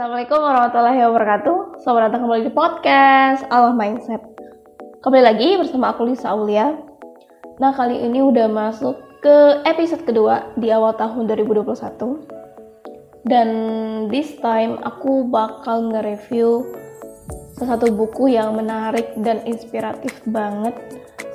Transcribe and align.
Assalamualaikum 0.00 0.40
warahmatullahi 0.40 1.00
wabarakatuh. 1.12 1.56
Selamat 1.84 2.08
datang 2.08 2.24
kembali 2.24 2.48
di 2.48 2.52
podcast 2.56 3.44
Allah 3.52 3.76
Mindset. 3.76 4.24
Kembali 5.04 5.20
lagi 5.28 5.60
bersama 5.60 5.92
aku 5.92 6.08
Lisa 6.08 6.32
Aulia. 6.32 6.72
Nah 7.60 7.68
kali 7.76 8.00
ini 8.08 8.24
udah 8.24 8.48
masuk 8.48 8.96
ke 9.20 9.60
episode 9.68 10.08
kedua 10.08 10.56
di 10.56 10.72
awal 10.72 10.96
tahun 10.96 11.28
2021 11.28 12.16
Dan 13.28 13.48
this 14.08 14.40
time 14.40 14.80
aku 14.80 15.28
bakal 15.28 15.92
nge-review 15.92 16.64
Sesuatu 17.60 17.92
buku 17.92 18.32
yang 18.32 18.56
menarik 18.56 19.12
dan 19.20 19.44
inspiratif 19.44 20.16
banget 20.24 20.80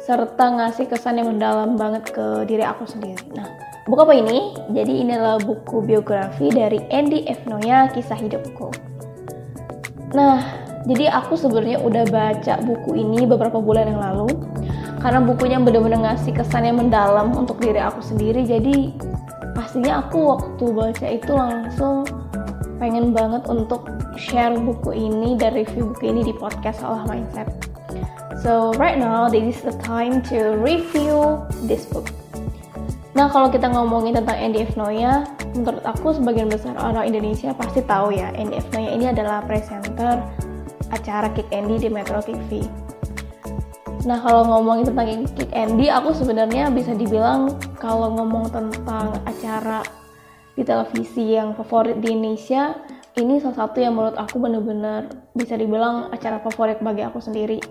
Serta 0.10 0.58
ngasih 0.58 0.90
kesan 0.90 1.22
yang 1.22 1.30
mendalam 1.38 1.78
banget 1.78 2.10
ke 2.10 2.50
diri 2.50 2.66
aku 2.66 2.90
sendiri. 2.90 3.30
Nah 3.30 3.75
Buku 3.86 4.02
apa 4.02 4.18
ini? 4.18 4.58
Jadi 4.74 5.06
ini 5.06 5.14
adalah 5.14 5.38
buku 5.38 5.86
biografi 5.86 6.50
dari 6.50 6.82
Andy 6.90 7.30
F. 7.30 7.46
Noya, 7.46 7.86
Kisah 7.94 8.18
Hidupku. 8.18 8.74
Nah, 10.18 10.42
jadi 10.90 11.14
aku 11.14 11.38
sebenarnya 11.38 11.86
udah 11.86 12.10
baca 12.10 12.66
buku 12.66 12.98
ini 12.98 13.30
beberapa 13.30 13.62
bulan 13.62 13.94
yang 13.94 14.02
lalu 14.02 14.42
karena 15.06 15.22
bukunya 15.22 15.62
benar-benar 15.62 16.02
ngasih 16.02 16.34
kesan 16.34 16.66
yang 16.66 16.82
mendalam 16.82 17.38
untuk 17.38 17.62
diri 17.62 17.78
aku 17.78 18.02
sendiri. 18.02 18.42
Jadi 18.42 18.90
pastinya 19.54 20.02
aku 20.02 20.34
waktu 20.34 20.66
baca 20.66 21.06
itu 21.06 21.32
langsung 21.38 22.10
pengen 22.82 23.14
banget 23.14 23.46
untuk 23.46 23.86
share 24.18 24.58
buku 24.58 24.98
ini 24.98 25.38
dan 25.38 25.54
review 25.54 25.94
buku 25.94 26.10
ini 26.10 26.26
di 26.26 26.34
podcast 26.34 26.82
Salah 26.82 27.06
Mindset. 27.06 27.54
So 28.42 28.74
right 28.82 28.98
now 28.98 29.30
this 29.30 29.46
is 29.46 29.62
the 29.62 29.78
time 29.78 30.26
to 30.34 30.58
review 30.58 31.38
this 31.70 31.86
book. 31.86 32.10
Nah, 33.16 33.32
kalau 33.32 33.48
kita 33.48 33.72
ngomongin 33.72 34.12
tentang 34.12 34.36
Andy 34.36 34.68
F. 34.68 34.76
Noya, 34.76 35.24
menurut 35.56 35.80
aku 35.88 36.12
sebagian 36.12 36.52
besar 36.52 36.76
orang 36.76 37.08
Indonesia 37.08 37.56
pasti 37.56 37.80
tahu 37.80 38.12
ya, 38.12 38.28
Andy 38.36 38.60
F. 38.60 38.68
Noya 38.76 38.92
ini 38.92 39.08
adalah 39.08 39.40
presenter 39.48 40.20
acara 40.92 41.32
Kick 41.32 41.48
Andy 41.56 41.80
di 41.80 41.88
Metro 41.88 42.20
TV. 42.20 42.68
Nah, 44.04 44.20
kalau 44.20 44.44
ngomongin 44.44 44.92
tentang 44.92 45.24
Kick 45.32 45.48
Andy, 45.56 45.88
aku 45.88 46.12
sebenarnya 46.12 46.68
bisa 46.76 46.92
dibilang 46.92 47.56
kalau 47.80 48.12
ngomong 48.20 48.52
tentang 48.52 49.16
acara 49.24 49.80
di 50.60 50.68
televisi 50.68 51.40
yang 51.40 51.56
favorit 51.56 52.04
di 52.04 52.12
Indonesia, 52.12 52.76
ini 53.16 53.40
salah 53.40 53.64
satu 53.64 53.80
yang 53.80 53.96
menurut 53.96 54.20
aku 54.20 54.44
bener-bener 54.44 55.08
bisa 55.32 55.56
dibilang 55.56 56.12
acara 56.12 56.44
favorit 56.44 56.84
bagi 56.84 57.08
aku 57.08 57.24
sendiri. 57.24 57.64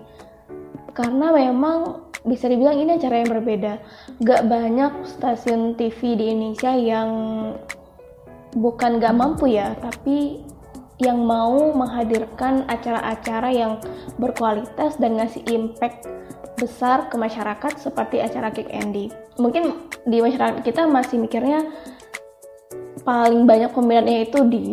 Karena 0.89 1.29
memang 1.29 2.04
bisa 2.25 2.49
dibilang 2.49 2.75
ini 2.81 2.97
acara 2.97 3.21
yang 3.21 3.29
berbeda. 3.29 3.73
Gak 4.25 4.49
banyak 4.49 4.91
stasiun 5.05 5.77
TV 5.77 6.17
di 6.17 6.25
Indonesia 6.33 6.73
yang 6.73 7.09
bukan 8.57 8.97
gak 8.97 9.15
mampu 9.15 9.53
ya, 9.53 9.77
tapi 9.77 10.41
yang 10.97 11.21
mau 11.27 11.75
menghadirkan 11.75 12.65
acara-acara 12.71 13.49
yang 13.51 13.73
berkualitas 14.15 14.95
dan 14.95 15.19
ngasih 15.19 15.43
impact 15.51 16.07
besar 16.55 17.11
ke 17.11 17.19
masyarakat 17.19 17.77
seperti 17.77 18.23
acara 18.23 18.47
Kick 18.49 18.71
Andy. 18.71 19.11
Mungkin 19.35 19.91
di 20.07 20.23
masyarakat 20.23 20.63
kita 20.63 20.87
masih 20.87 21.19
mikirnya 21.19 21.67
paling 23.03 23.43
banyak 23.45 23.69
peminatnya 23.75 24.23
itu 24.25 24.39
di 24.47 24.65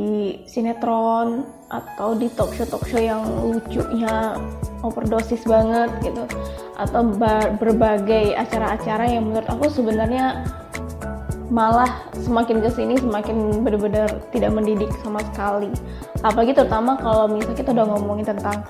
sinetron 0.46 1.44
atau 1.68 2.14
di 2.16 2.30
talk 2.32 2.54
show 2.54 2.64
talk 2.64 2.86
show 2.86 3.02
yang 3.02 3.20
lucunya 3.42 4.38
overdosis 4.82 5.42
banget 5.46 5.90
gitu. 6.02 6.26
Atau 6.76 7.14
berbagai 7.58 8.34
acara-acara 8.36 9.08
yang 9.08 9.30
menurut 9.30 9.48
aku 9.48 9.70
sebenarnya 9.70 10.42
malah 11.52 12.08
semakin 12.16 12.64
ke 12.64 12.70
sini 12.72 12.96
semakin 12.96 13.60
benar-benar 13.60 14.08
tidak 14.32 14.50
mendidik 14.56 14.88
sama 15.04 15.20
sekali. 15.32 15.68
Apalagi 16.24 16.56
terutama 16.56 16.96
kalau 16.96 17.28
misalnya 17.28 17.56
kita 17.60 17.70
udah 17.76 17.86
ngomongin 17.92 18.26
tentang 18.26 18.64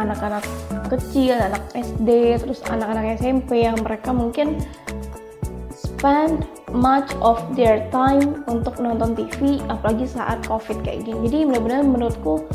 anak-anak 0.00 0.40
kecil, 0.88 1.36
anak 1.36 1.60
SD, 1.76 2.40
terus 2.40 2.64
anak-anak 2.72 3.20
SMP 3.20 3.68
yang 3.68 3.76
mereka 3.84 4.16
mungkin 4.16 4.64
spend 5.76 6.48
much 6.72 7.12
of 7.20 7.36
their 7.52 7.84
time 7.92 8.40
untuk 8.48 8.80
nonton 8.80 9.12
TV 9.12 9.60
apalagi 9.68 10.08
saat 10.08 10.40
covid 10.48 10.80
kayak 10.80 11.04
gini. 11.04 11.28
Jadi 11.28 11.38
benar-benar 11.52 11.84
menurutku 11.84 12.48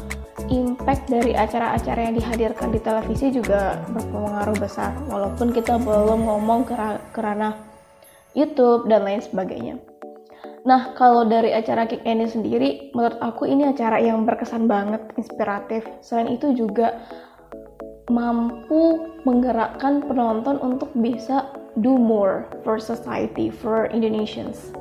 impact 0.47 1.11
dari 1.11 1.35
acara-acara 1.35 2.09
yang 2.09 2.15
dihadirkan 2.15 2.71
di 2.71 2.79
televisi 2.79 3.31
juga 3.31 3.79
berpengaruh 3.91 4.57
besar 4.59 4.95
walaupun 5.11 5.51
kita 5.51 5.79
belum 5.79 6.23
ngomong 6.27 6.67
ke, 6.67 6.75
ke 7.11 7.19
ranah 7.19 7.55
YouTube 8.35 8.87
dan 8.87 9.03
lain 9.03 9.19
sebagainya. 9.23 9.75
Nah, 10.67 10.91
kalau 10.99 11.23
dari 11.23 11.55
acara 11.55 11.87
Kick 11.87 12.03
ini 12.03 12.27
sendiri, 12.27 12.91
menurut 12.91 13.15
aku 13.23 13.47
ini 13.47 13.71
acara 13.71 14.03
yang 14.03 14.27
berkesan 14.27 14.67
banget, 14.67 14.99
inspiratif. 15.15 15.87
Selain 16.03 16.27
itu 16.27 16.51
juga 16.51 16.99
mampu 18.11 19.15
menggerakkan 19.23 20.03
penonton 20.03 20.59
untuk 20.59 20.91
bisa 20.91 21.47
do 21.79 21.95
more 21.95 22.51
for 22.67 22.83
society, 22.83 23.47
for 23.47 23.87
Indonesians 23.95 24.75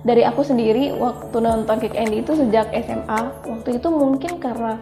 dari 0.00 0.24
aku 0.24 0.40
sendiri 0.40 0.96
waktu 0.96 1.36
nonton 1.44 1.76
Kick 1.76 1.92
Andy 1.92 2.24
itu 2.24 2.32
sejak 2.32 2.72
SMA 2.72 3.20
waktu 3.44 3.76
itu 3.76 3.88
mungkin 3.92 4.40
karena 4.40 4.80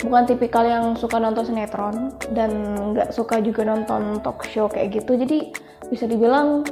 bukan 0.00 0.24
tipikal 0.28 0.64
yang 0.64 0.96
suka 0.96 1.16
nonton 1.20 1.48
sinetron 1.48 2.12
dan 2.32 2.50
nggak 2.92 3.12
suka 3.12 3.40
juga 3.40 3.64
nonton 3.64 4.20
talk 4.20 4.44
show 4.44 4.68
kayak 4.68 5.00
gitu. 5.00 5.16
Jadi 5.16 5.52
bisa 5.88 6.04
dibilang 6.04 6.64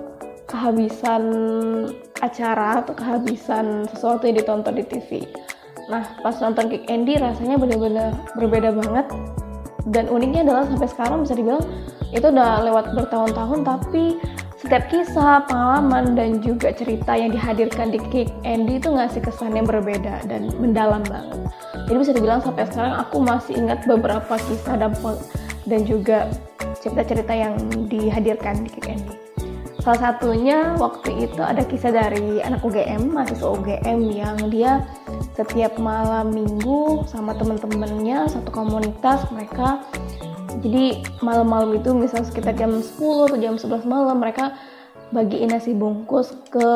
kehabisan 0.49 1.23
acara 2.25 2.81
atau 2.81 2.97
kehabisan 2.97 3.85
sesuatu 3.93 4.25
yang 4.25 4.41
ditonton 4.41 4.75
di 4.75 4.85
TV 4.85 5.29
nah 5.89 6.05
pas 6.21 6.37
nonton 6.45 6.69
Kick 6.69 6.85
Andy 6.93 7.17
rasanya 7.17 7.57
benar-benar 7.57 8.13
berbeda 8.37 8.77
banget. 8.77 9.09
Dan 9.89 10.05
uniknya 10.13 10.45
adalah 10.45 10.69
sampai 10.69 10.85
sekarang 10.85 11.25
bisa 11.25 11.33
dibilang 11.33 11.65
itu 12.13 12.29
udah 12.29 12.61
lewat 12.61 12.93
bertahun-tahun 12.93 13.65
tapi 13.65 14.21
setiap 14.59 14.91
kisah, 14.91 15.47
pengalaman, 15.47 16.19
dan 16.19 16.43
juga 16.43 16.75
cerita 16.75 17.15
yang 17.15 17.31
dihadirkan 17.31 17.95
di 17.95 18.03
Kick 18.11 18.27
Andy 18.43 18.83
itu 18.83 18.91
ngasih 18.91 19.23
kesan 19.23 19.55
yang 19.55 19.71
berbeda 19.71 20.27
dan 20.27 20.51
mendalam 20.59 21.07
banget. 21.07 21.39
Jadi 21.87 21.97
bisa 22.03 22.13
dibilang 22.13 22.43
sampai 22.43 22.67
sekarang 22.67 22.95
aku 22.99 23.23
masih 23.23 23.55
ingat 23.55 23.87
beberapa 23.87 24.35
kisah 24.35 24.75
dan, 24.75 24.91
dan 25.63 25.81
juga 25.87 26.27
cerita-cerita 26.83 27.33
yang 27.39 27.55
dihadirkan 27.87 28.67
di 28.67 28.71
Kick 28.75 28.91
Andy. 28.91 29.15
Salah 29.79 30.11
satunya 30.11 30.75
waktu 30.75 31.31
itu 31.31 31.39
ada 31.39 31.63
kisah 31.63 31.95
dari 31.95 32.43
anak 32.43 32.61
UGM, 32.67 33.15
mahasiswa 33.15 33.49
UGM 33.55 34.11
yang 34.11 34.37
dia 34.51 34.83
setiap 35.39 35.79
malam 35.79 36.35
minggu 36.35 37.07
sama 37.07 37.31
teman-temannya 37.39 38.27
satu 38.27 38.51
komunitas 38.51 39.23
mereka 39.31 39.87
jadi 40.59 41.07
malam-malam 41.23 41.79
itu 41.79 41.95
misal 41.95 42.27
sekitar 42.27 42.55
jam 42.59 42.83
10 42.83 42.99
atau 43.31 43.39
jam 43.39 43.55
11 43.55 43.87
malam 43.87 44.19
mereka 44.19 44.59
bagiin 45.15 45.55
nasi 45.55 45.73
bungkus 45.73 46.35
ke 46.53 46.69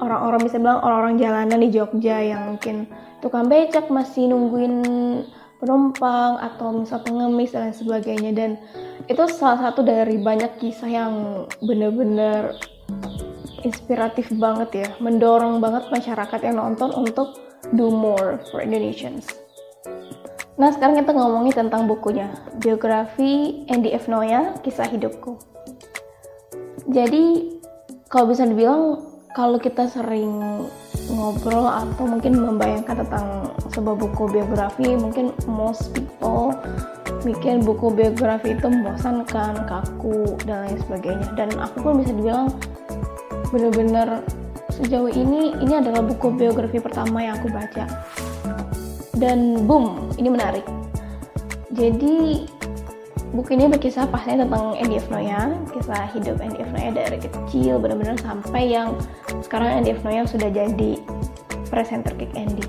orang-orang 0.00 0.40
bisa 0.46 0.56
bilang 0.56 0.80
orang-orang 0.80 1.18
jalanan 1.20 1.58
di 1.60 1.68
Jogja 1.74 2.22
yang 2.22 2.56
mungkin 2.56 2.88
tukang 3.20 3.50
becak 3.50 3.90
masih 3.90 4.30
nungguin 4.30 4.80
penumpang 5.58 6.38
atau 6.40 6.84
misal 6.84 7.00
pengemis 7.00 7.52
dan 7.52 7.68
lain 7.68 7.76
sebagainya. 7.76 8.32
Dan 8.36 8.50
itu 9.08 9.24
salah 9.28 9.68
satu 9.68 9.80
dari 9.80 10.20
banyak 10.20 10.60
kisah 10.60 10.88
yang 10.88 11.12
bener-bener 11.64 12.56
inspiratif 13.64 14.30
banget 14.36 14.86
ya 14.86 14.88
mendorong 15.02 15.58
banget 15.58 15.90
masyarakat 15.90 16.40
yang 16.44 16.62
nonton 16.62 16.94
untuk 16.94 17.34
do 17.74 17.90
more 17.90 18.38
for 18.52 18.62
Indonesians 18.62 19.26
Nah, 20.56 20.72
sekarang 20.72 20.96
kita 20.96 21.12
ngomongin 21.12 21.52
tentang 21.52 21.84
bukunya. 21.84 22.32
Biografi 22.56 23.60
Andy 23.68 23.92
F. 23.92 24.08
Noya, 24.08 24.56
Kisah 24.64 24.88
Hidupku. 24.88 25.36
Jadi, 26.88 27.52
kalau 28.08 28.32
bisa 28.32 28.48
dibilang, 28.48 29.04
kalau 29.36 29.60
kita 29.60 29.84
sering 29.84 30.64
ngobrol 31.12 31.68
atau 31.68 32.08
mungkin 32.08 32.40
membayangkan 32.40 33.04
tentang 33.04 33.52
sebuah 33.68 34.00
buku 34.00 34.32
biografi, 34.32 34.96
mungkin 34.96 35.36
most 35.44 35.92
people 35.92 36.56
mikir 37.28 37.60
buku 37.60 37.92
biografi 37.92 38.56
itu 38.56 38.64
membosankan, 38.64 39.60
kaku, 39.68 40.40
dan 40.48 40.72
lain 40.72 40.78
sebagainya. 40.88 41.28
Dan 41.36 41.52
aku 41.60 41.84
pun 41.84 42.00
bisa 42.00 42.16
dibilang 42.16 42.48
bener-bener 43.52 44.24
sejauh 44.72 45.12
ini, 45.12 45.52
ini 45.60 45.74
adalah 45.84 46.00
buku 46.00 46.32
biografi 46.32 46.80
pertama 46.80 47.20
yang 47.20 47.36
aku 47.36 47.52
baca 47.52 47.84
dan 49.16 49.64
boom 49.64 50.12
ini 50.20 50.28
menarik 50.28 50.64
jadi 51.72 52.46
buku 53.36 53.52
ini 53.52 53.68
berkisah 53.68 54.08
pastinya 54.08 54.48
tentang 54.48 54.80
Andy 54.80 54.96
F. 54.96 55.08
Noya 55.12 55.52
kisah 55.74 56.08
hidup 56.16 56.40
Andy 56.40 56.62
F. 56.62 56.70
Noya 56.72 56.90
dari 56.94 57.18
kecil 57.20 57.76
benar-benar 57.76 58.16
sampai 58.22 58.72
yang 58.72 58.96
sekarang 59.44 59.82
Andy 59.82 59.92
F. 59.92 60.00
Noya 60.06 60.24
sudah 60.24 60.48
jadi 60.48 61.00
presenter 61.68 62.14
Kick 62.16 62.32
Andy 62.32 62.64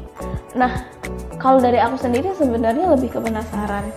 nah 0.57 0.83
kalau 1.37 1.61
dari 1.61 1.77
aku 1.77 2.01
sendiri 2.01 2.33
sebenarnya 2.33 2.89
lebih 2.97 3.13
ke 3.13 3.19
penasaran 3.21 3.87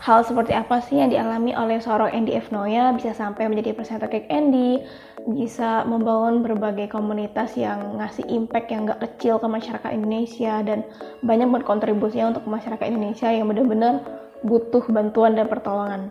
hal 0.00 0.24
seperti 0.24 0.56
apa 0.56 0.80
sih 0.80 0.96
yang 0.96 1.12
dialami 1.12 1.52
oleh 1.52 1.76
seorang 1.76 2.08
Andy 2.16 2.32
F. 2.40 2.48
Noya 2.48 2.96
bisa 2.96 3.12
sampai 3.12 3.52
menjadi 3.52 3.76
presenter 3.76 4.08
Cake 4.08 4.32
Andy, 4.32 4.80
bisa 5.28 5.84
membangun 5.84 6.40
berbagai 6.40 6.88
komunitas 6.88 7.52
yang 7.60 8.00
ngasih 8.00 8.24
impact 8.32 8.72
yang 8.72 8.88
gak 8.88 9.04
kecil 9.04 9.36
ke 9.36 9.44
masyarakat 9.44 9.90
Indonesia 9.92 10.64
dan 10.64 10.88
banyak 11.20 11.52
berkontribusinya 11.52 12.32
untuk 12.32 12.48
masyarakat 12.48 12.84
Indonesia 12.88 13.28
yang 13.28 13.52
benar-benar 13.52 14.00
butuh 14.40 14.88
bantuan 14.88 15.36
dan 15.36 15.52
pertolongan. 15.52 16.08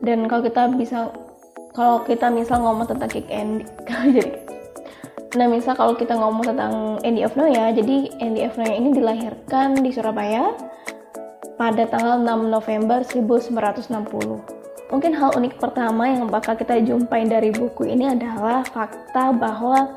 Dan 0.00 0.24
kalau 0.24 0.40
kita 0.40 0.72
bisa, 0.72 1.12
kalau 1.76 2.00
kita 2.00 2.32
misal 2.32 2.64
ngomong 2.64 2.88
tentang 2.88 3.12
Cake 3.12 3.28
Andy, 3.28 3.68
jadi 4.16 4.40
Nah, 5.34 5.50
misal 5.50 5.74
kalau 5.74 5.98
kita 5.98 6.14
ngomong 6.14 6.46
tentang 6.46 7.02
Andy 7.02 7.26
F. 7.26 7.34
Noya, 7.34 7.74
jadi 7.74 8.06
Andy 8.22 8.46
F. 8.46 8.54
Noya 8.54 8.78
ini 8.78 8.94
dilahirkan 8.94 9.82
di 9.82 9.90
Surabaya 9.90 10.54
pada 11.54 11.86
tanggal 11.86 12.18
6 12.22 12.50
November 12.50 13.00
1960. 13.06 14.90
Mungkin 14.92 15.12
hal 15.16 15.34
unik 15.34 15.58
pertama 15.58 16.06
yang 16.06 16.28
bakal 16.28 16.54
kita 16.54 16.78
jumpai 16.82 17.26
dari 17.26 17.50
buku 17.50 17.88
ini 17.88 18.10
adalah 18.10 18.62
fakta 18.62 19.34
bahwa 19.34 19.90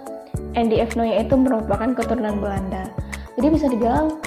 Andy 0.54 0.82
F. 0.82 0.98
Noya 0.98 1.22
itu 1.22 1.38
merupakan 1.38 1.92
keturunan 1.94 2.38
Belanda. 2.42 2.90
Jadi 3.38 3.48
bisa 3.54 3.66
dibilang 3.70 4.18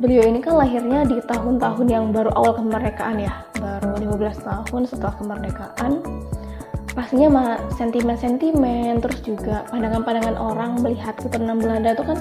beliau 0.00 0.24
ini 0.24 0.40
kan 0.40 0.56
lahirnya 0.56 1.04
di 1.04 1.20
tahun-tahun 1.24 1.86
yang 1.88 2.12
baru 2.12 2.32
awal 2.32 2.56
kemerdekaan 2.60 3.20
ya, 3.20 3.44
baru 3.56 3.96
15 4.00 4.40
tahun 4.44 4.82
setelah 4.88 5.14
kemerdekaan. 5.20 5.92
Pastinya 6.94 7.28
mah 7.28 7.50
sentimen-sentimen, 7.74 9.02
terus 9.02 9.18
juga 9.26 9.66
pandangan-pandangan 9.66 10.38
orang 10.38 10.78
melihat 10.78 11.18
keturunan 11.18 11.58
Belanda 11.58 11.90
itu 11.90 12.04
kan 12.06 12.18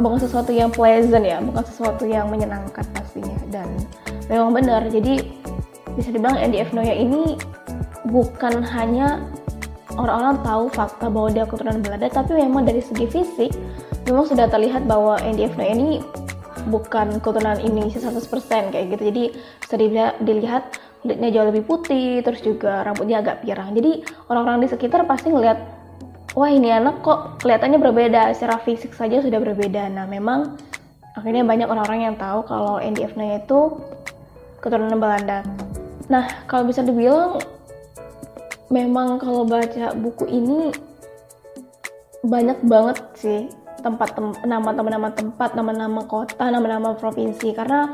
bukan 0.00 0.18
sesuatu 0.22 0.54
yang 0.54 0.70
pleasant 0.70 1.26
ya, 1.26 1.42
bukan 1.42 1.64
sesuatu 1.66 2.04
yang 2.06 2.30
menyenangkan 2.30 2.86
pastinya. 2.94 3.36
Dan 3.50 3.68
memang 4.30 4.56
benar, 4.56 4.86
jadi 4.88 5.20
bisa 5.92 6.08
dibilang 6.08 6.40
NDF 6.40 6.72
Noya 6.72 6.96
ini 6.96 7.36
bukan 8.08 8.64
hanya 8.64 9.28
orang-orang 9.92 10.40
tahu 10.40 10.64
fakta 10.72 11.12
bahwa 11.12 11.28
dia 11.28 11.44
keturunan 11.44 11.84
Belanda, 11.84 12.08
tapi 12.08 12.40
memang 12.40 12.64
dari 12.64 12.80
segi 12.80 13.04
fisik 13.04 13.52
memang 14.08 14.24
sudah 14.24 14.48
terlihat 14.48 14.88
bahwa 14.88 15.20
NDF 15.20 15.52
Noya 15.60 15.72
ini 15.76 15.90
bukan 16.70 17.18
keturunan 17.18 17.58
Indonesia 17.58 17.98
100% 17.98 18.72
kayak 18.72 18.86
gitu. 18.96 19.02
Jadi 19.10 19.24
bisa 19.34 19.74
dilihat, 19.76 20.14
dilihat 20.22 20.62
kulitnya 21.02 21.28
jauh 21.34 21.48
lebih 21.50 21.66
putih, 21.66 22.22
terus 22.22 22.40
juga 22.40 22.86
rambutnya 22.86 23.18
agak 23.20 23.42
pirang. 23.42 23.74
Jadi 23.74 24.06
orang-orang 24.30 24.64
di 24.64 24.68
sekitar 24.70 25.02
pasti 25.04 25.34
ngelihat 25.34 25.81
wah 26.32 26.48
ini 26.48 26.72
anak 26.72 27.04
kok 27.04 27.44
kelihatannya 27.44 27.78
berbeda 27.80 28.32
secara 28.32 28.60
fisik 28.64 28.96
saja 28.96 29.20
sudah 29.20 29.40
berbeda 29.40 29.92
nah 29.92 30.08
memang 30.08 30.56
akhirnya 31.12 31.44
banyak 31.44 31.68
orang-orang 31.68 32.08
yang 32.08 32.16
tahu 32.16 32.40
kalau 32.48 32.80
Andy 32.80 33.04
F. 33.04 33.12
Noya 33.16 33.44
itu 33.44 33.80
keturunan 34.64 34.96
Belanda 34.96 35.44
nah 36.08 36.24
kalau 36.48 36.64
bisa 36.64 36.80
dibilang 36.80 37.36
memang 38.72 39.20
kalau 39.20 39.44
baca 39.44 39.92
buku 39.92 40.24
ini 40.32 40.72
banyak 42.24 42.64
banget 42.64 42.98
sih 43.18 43.40
tempat 43.82 44.14
tem 44.14 44.30
nama 44.46 44.72
nama 44.72 45.10
tempat 45.10 45.58
nama-nama 45.58 46.06
kota 46.06 46.48
nama-nama 46.48 46.94
provinsi 46.94 47.50
karena 47.52 47.92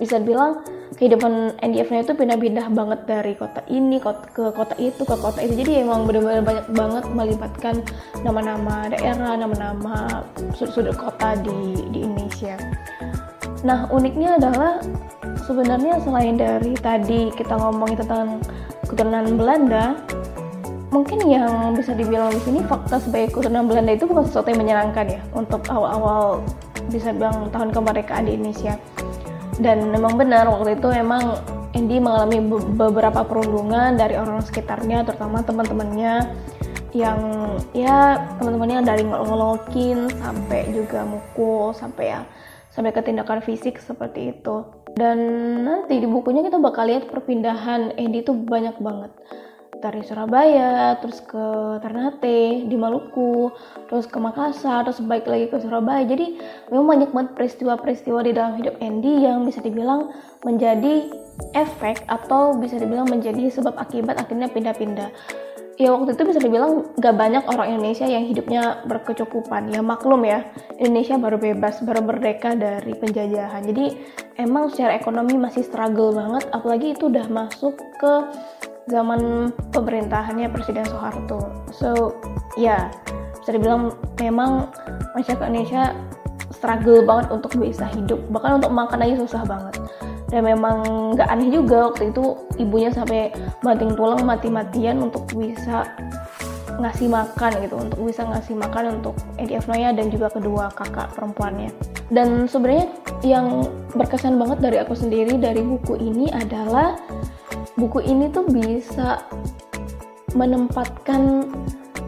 bisa 0.00 0.16
dibilang 0.16 0.64
kehidupan 0.96 1.60
NDF-nya 1.60 2.02
itu 2.02 2.12
pindah-pindah 2.16 2.66
banget 2.72 3.00
dari 3.06 3.32
kota 3.36 3.62
ini 3.70 4.00
kota, 4.02 4.26
ke 4.32 4.44
kota 4.50 4.74
itu 4.80 5.04
ke 5.04 5.14
kota 5.14 5.38
itu. 5.44 5.60
Jadi 5.60 5.84
emang 5.84 6.08
benar-benar 6.08 6.42
banyak 6.42 6.66
banget 6.72 7.04
melibatkan 7.12 7.74
nama-nama 8.24 8.88
daerah 8.90 9.36
nama-nama 9.36 10.24
sudut-sudut 10.56 10.96
kota 10.96 11.38
di 11.38 11.84
di 11.94 12.02
Indonesia. 12.02 12.56
Nah 13.62 13.86
uniknya 13.92 14.40
adalah 14.40 14.80
sebenarnya 15.44 16.00
selain 16.02 16.40
dari 16.40 16.72
tadi 16.80 17.28
kita 17.36 17.54
ngomongin 17.60 18.00
tentang 18.00 18.40
keturunan 18.88 19.36
Belanda 19.36 19.94
mungkin 20.90 21.22
yang 21.22 21.78
bisa 21.78 21.94
dibilang 21.94 22.34
di 22.34 22.42
sini 22.42 22.60
fakta 22.66 22.98
sebagai 22.98 23.30
keturunan 23.30 23.70
Belanda 23.70 23.94
itu 23.94 24.10
bukan 24.10 24.26
sesuatu 24.26 24.50
yang 24.50 24.66
menyenangkan 24.66 25.06
ya 25.06 25.20
untuk 25.30 25.62
awal-awal 25.70 26.42
bisa 26.90 27.14
bilang 27.14 27.46
tahun 27.54 27.70
kemerdekaan 27.70 28.26
di 28.26 28.34
Indonesia 28.34 28.74
dan 29.60 29.92
memang 29.92 30.16
benar 30.16 30.48
waktu 30.48 30.80
itu 30.80 30.88
emang 30.92 31.38
Andy 31.70 32.02
mengalami 32.02 32.38
beberapa 32.74 33.22
perundungan 33.22 33.94
dari 33.94 34.18
orang 34.18 34.42
sekitarnya 34.42 35.06
terutama 35.06 35.44
teman-temannya 35.46 36.34
yang 36.90 37.20
ya 37.70 38.18
teman-temannya 38.42 38.82
dari 38.82 39.06
ngelolokin 39.06 40.10
sampai 40.18 40.74
juga 40.74 41.06
mukul 41.06 41.70
sampai 41.70 42.18
ya 42.18 42.20
sampai 42.74 42.90
ke 42.90 43.02
tindakan 43.02 43.42
fisik 43.42 43.78
seperti 43.78 44.34
itu. 44.34 44.66
Dan 44.90 45.18
nanti 45.62 46.02
di 46.02 46.08
bukunya 46.10 46.42
kita 46.42 46.58
bakal 46.58 46.90
lihat 46.90 47.06
perpindahan 47.06 47.94
Andy 47.94 48.26
itu 48.26 48.34
banyak 48.34 48.74
banget 48.82 49.14
dari 49.80 50.04
Surabaya, 50.04 51.00
terus 51.00 51.24
ke 51.24 51.44
Ternate, 51.80 52.68
di 52.68 52.76
Maluku, 52.76 53.50
terus 53.88 54.04
ke 54.06 54.20
Makassar, 54.20 54.84
terus 54.84 55.00
baik 55.00 55.24
lagi 55.26 55.48
ke 55.48 55.56
Surabaya. 55.58 56.04
Jadi 56.04 56.36
memang 56.68 56.86
banyak 56.86 57.10
banget 57.10 57.30
peristiwa-peristiwa 57.34 58.20
di 58.22 58.32
dalam 58.36 58.60
hidup 58.60 58.76
Andy 58.78 59.24
yang 59.24 59.42
bisa 59.48 59.64
dibilang 59.64 60.12
menjadi 60.44 61.08
efek 61.56 62.04
atau 62.06 62.54
bisa 62.60 62.76
dibilang 62.76 63.08
menjadi 63.08 63.48
sebab 63.48 63.74
akibat 63.80 64.20
akhirnya 64.20 64.52
pindah-pindah. 64.52 65.10
Ya 65.80 65.96
waktu 65.96 66.12
itu 66.12 66.28
bisa 66.28 66.44
dibilang 66.44 66.92
gak 67.00 67.16
banyak 67.16 67.40
orang 67.48 67.72
Indonesia 67.72 68.04
yang 68.04 68.28
hidupnya 68.28 68.84
berkecukupan. 68.84 69.72
Ya 69.72 69.80
maklum 69.80 70.28
ya, 70.28 70.44
Indonesia 70.76 71.16
baru 71.16 71.40
bebas, 71.40 71.80
baru 71.80 72.04
merdeka 72.04 72.52
dari 72.52 72.92
penjajahan. 72.92 73.64
Jadi 73.64 73.96
emang 74.36 74.68
secara 74.68 75.00
ekonomi 75.00 75.40
masih 75.40 75.64
struggle 75.64 76.12
banget, 76.12 76.44
apalagi 76.52 76.92
itu 76.92 77.08
udah 77.08 77.24
masuk 77.32 77.80
ke 77.96 78.12
zaman 78.90 79.54
pemerintahannya 79.70 80.50
Presiden 80.50 80.84
Soeharto. 80.84 81.46
So, 81.70 82.18
ya 82.58 82.90
bisa 83.40 83.56
dibilang 83.56 83.94
memang 84.18 84.68
masyarakat 85.16 85.46
Indonesia 85.48 85.96
struggle 86.50 87.06
banget 87.06 87.26
untuk 87.32 87.56
bisa 87.56 87.88
hidup. 87.88 88.20
Bahkan 88.28 88.60
untuk 88.60 88.74
makan 88.74 89.00
aja 89.00 89.16
susah 89.22 89.42
banget. 89.46 89.78
Dan 90.30 90.46
memang 90.46 90.82
nggak 91.18 91.26
aneh 91.26 91.50
juga 91.50 91.90
waktu 91.90 92.14
itu 92.14 92.38
ibunya 92.58 92.90
sampai 92.94 93.34
banting 93.66 93.98
tulang 93.98 94.22
mati-matian 94.22 95.02
untuk 95.02 95.26
bisa 95.34 95.86
ngasih 96.80 97.12
makan 97.12 97.52
gitu 97.60 97.76
untuk 97.76 97.98
bisa 98.08 98.24
ngasih 98.24 98.56
makan 98.56 99.00
untuk 99.00 99.14
EDF 99.36 99.68
Noya 99.68 99.92
dan 99.92 100.08
juga 100.08 100.32
kedua 100.32 100.72
kakak 100.72 101.12
perempuannya 101.12 101.68
dan 102.08 102.48
sebenarnya 102.48 102.88
yang 103.20 103.68
berkesan 103.92 104.40
banget 104.40 104.58
dari 104.64 104.76
aku 104.80 104.96
sendiri 104.96 105.36
dari 105.36 105.60
buku 105.60 106.00
ini 106.00 106.32
adalah 106.32 106.96
buku 107.80 108.04
ini 108.04 108.28
tuh 108.28 108.44
bisa 108.44 109.24
menempatkan 110.36 111.48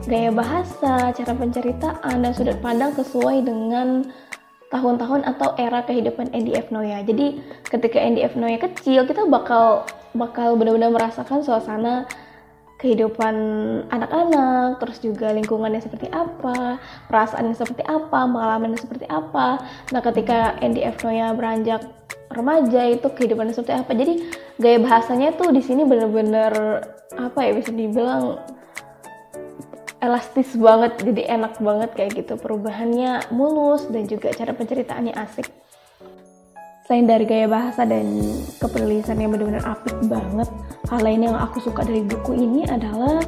gaya 0.05 0.29
bahasa, 0.29 1.11
cara 1.17 1.33
penceritaan, 1.33 2.21
dan 2.21 2.33
sudut 2.37 2.61
pandang 2.61 2.93
sesuai 2.93 3.41
dengan 3.43 4.05
tahun-tahun 4.69 5.25
atau 5.25 5.57
era 5.57 5.81
kehidupan 5.85 6.33
Andy 6.37 6.53
F. 6.57 6.69
Noya. 6.69 7.01
Jadi 7.01 7.41
ketika 7.65 7.97
Andy 7.97 8.25
F. 8.25 8.37
Noya 8.37 8.61
kecil, 8.61 9.09
kita 9.09 9.25
bakal 9.29 9.89
bakal 10.13 10.61
benar-benar 10.61 10.93
merasakan 10.93 11.41
suasana 11.41 12.05
kehidupan 12.81 13.35
anak-anak, 13.91 14.83
terus 14.83 14.99
juga 14.99 15.31
lingkungannya 15.31 15.79
seperti 15.79 16.11
apa, 16.11 16.83
perasaannya 17.07 17.55
seperti 17.55 17.87
apa, 17.87 18.27
pengalamannya 18.27 18.81
seperti 18.81 19.07
apa. 19.07 19.61
Nah, 19.95 20.01
ketika. 20.03 20.57
Noya 21.03 21.35
beranjak 21.35 21.83
remaja 22.33 22.89
itu 22.89 23.07
kehidupannya 23.13 23.53
seperti 23.53 23.75
apa 23.77 23.93
jadi 23.93 24.15
gaya 24.57 24.79
bahasanya 24.81 25.37
tuh 25.37 25.53
di 25.53 25.61
sini 25.61 25.85
bener-bener 25.85 26.53
apa 27.17 27.39
ya 27.45 27.53
bisa 27.53 27.71
dibilang 27.71 28.41
elastis 30.03 30.57
banget 30.57 30.99
jadi 31.05 31.39
enak 31.39 31.61
banget 31.61 31.91
kayak 31.95 32.11
gitu 32.25 32.35
perubahannya 32.41 33.31
mulus 33.31 33.87
dan 33.93 34.09
juga 34.09 34.33
cara 34.35 34.57
penceritaannya 34.57 35.15
asik 35.15 35.47
selain 36.89 37.07
dari 37.07 37.25
gaya 37.29 37.47
bahasa 37.47 37.87
dan 37.87 38.19
kepenulisan 38.59 39.21
yang 39.21 39.31
benar-benar 39.31 39.79
apik 39.79 39.97
banget 40.09 40.49
hal 40.91 41.01
lain 41.03 41.31
yang 41.31 41.37
aku 41.39 41.63
suka 41.63 41.87
dari 41.87 42.03
buku 42.03 42.35
ini 42.35 42.67
adalah 42.67 43.23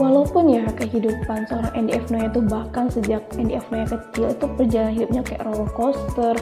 walaupun 0.00 0.48
ya 0.48 0.64
kehidupan 0.76 1.44
seorang 1.48 1.72
NDF 1.76 2.08
Noya 2.08 2.28
itu 2.32 2.40
bahkan 2.48 2.88
sejak 2.88 3.22
NDF 3.36 3.68
Noya 3.68 3.86
kecil 3.88 4.32
itu 4.32 4.46
perjalanan 4.56 4.92
hidupnya 4.96 5.22
kayak 5.24 5.44
roller 5.44 5.70
coaster 5.76 6.36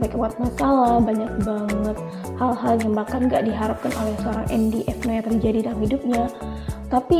banyak 0.00 0.16
banget 0.16 0.36
masalah, 0.40 0.96
banyak 0.96 1.32
banget 1.44 1.96
hal-hal 2.40 2.74
yang 2.80 2.92
bahkan 2.96 3.20
gak 3.28 3.44
diharapkan 3.44 3.92
oleh 4.00 4.14
seorang 4.24 4.46
Andy 4.48 4.80
F. 4.88 5.04
yang 5.04 5.26
terjadi 5.28 5.58
dalam 5.68 5.80
hidupnya. 5.84 6.22
Tapi 6.88 7.18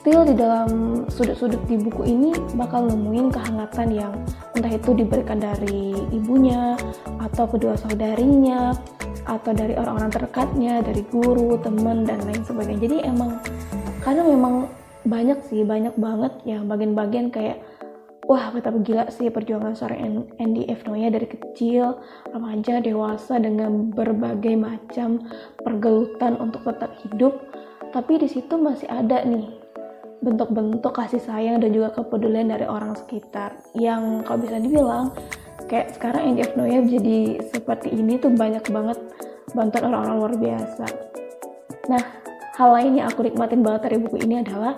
still 0.00 0.24
di 0.24 0.34
dalam 0.38 1.02
sudut-sudut 1.12 1.60
di 1.68 1.76
buku 1.76 2.08
ini 2.08 2.32
bakal 2.56 2.88
nemuin 2.88 3.28
kehangatan 3.28 3.88
yang 3.92 4.12
entah 4.56 4.72
itu 4.72 4.96
diberikan 4.96 5.36
dari 5.36 5.92
ibunya 6.14 6.80
atau 7.20 7.44
kedua 7.44 7.76
saudarinya 7.76 8.72
atau 9.36 9.52
dari 9.52 9.76
orang-orang 9.76 10.10
terdekatnya, 10.10 10.80
dari 10.80 11.04
guru, 11.12 11.60
teman 11.60 12.08
dan 12.08 12.24
lain 12.24 12.42
sebagainya. 12.42 12.80
Jadi 12.82 12.96
emang 13.04 13.38
karena 14.00 14.22
memang 14.24 14.54
banyak 15.06 15.38
sih, 15.46 15.62
banyak 15.62 15.94
banget 16.00 16.32
ya 16.42 16.58
bagian-bagian 16.66 17.30
kayak 17.30 17.62
wah 18.26 18.50
betapa 18.50 18.82
gila 18.82 19.06
sih 19.10 19.30
perjuangan 19.30 19.78
seorang 19.78 20.26
Andy 20.42 20.66
F. 20.66 20.82
Dari 20.86 21.28
kecil, 21.30 22.00
remaja, 22.34 22.82
dewasa 22.82 23.38
dengan 23.38 23.94
berbagai 23.94 24.58
macam 24.58 25.22
pergelutan 25.62 26.34
untuk 26.42 26.66
tetap 26.66 26.90
hidup. 27.06 27.38
Tapi 27.94 28.18
di 28.18 28.28
situ 28.28 28.58
masih 28.58 28.90
ada 28.90 29.22
nih 29.22 29.46
bentuk-bentuk 30.20 30.90
kasih 30.90 31.22
sayang 31.22 31.62
dan 31.62 31.70
juga 31.70 31.92
kepedulian 31.94 32.50
dari 32.50 32.66
orang 32.66 32.96
sekitar 32.98 33.54
yang 33.76 34.24
kalau 34.24 34.42
bisa 34.42 34.58
dibilang 34.58 35.12
kayak 35.66 35.94
sekarang 35.98 36.34
Andy 36.34 36.42
F. 36.46 36.54
Noya 36.54 36.82
jadi 36.82 37.42
seperti 37.50 37.92
ini 37.92 38.18
tuh 38.18 38.32
banyak 38.34 38.64
banget 38.70 38.98
bantuan 39.54 39.90
orang-orang 39.90 40.16
luar 40.18 40.34
biasa. 40.38 40.86
Nah, 41.86 42.02
hal 42.58 42.68
lain 42.74 42.98
yang 42.98 43.06
aku 43.10 43.26
nikmatin 43.26 43.62
banget 43.62 43.90
dari 43.90 43.98
buku 44.02 44.22
ini 44.22 44.42
adalah 44.42 44.74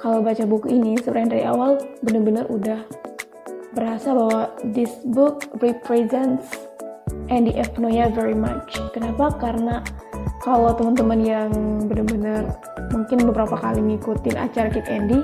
kalau 0.00 0.24
baca 0.24 0.44
buku 0.48 0.72
ini 0.72 0.96
sebenarnya 0.96 1.30
dari 1.36 1.44
awal 1.44 1.76
bener-bener 2.00 2.48
udah 2.48 2.80
berasa 3.76 4.16
bahwa 4.16 4.48
this 4.72 4.90
book 5.12 5.44
represents 5.60 6.56
Andy 7.28 7.54
F. 7.54 7.76
Noya 7.76 8.10
very 8.10 8.34
much. 8.34 8.80
Kenapa? 8.96 9.36
Karena 9.36 9.84
kalau 10.40 10.72
teman-teman 10.74 11.20
yang 11.20 11.50
bener-bener 11.86 12.48
mungkin 12.90 13.28
beberapa 13.28 13.54
kali 13.60 13.80
ngikutin 13.84 14.36
acara 14.40 14.68
Kick 14.72 14.88
Andy 14.88 15.20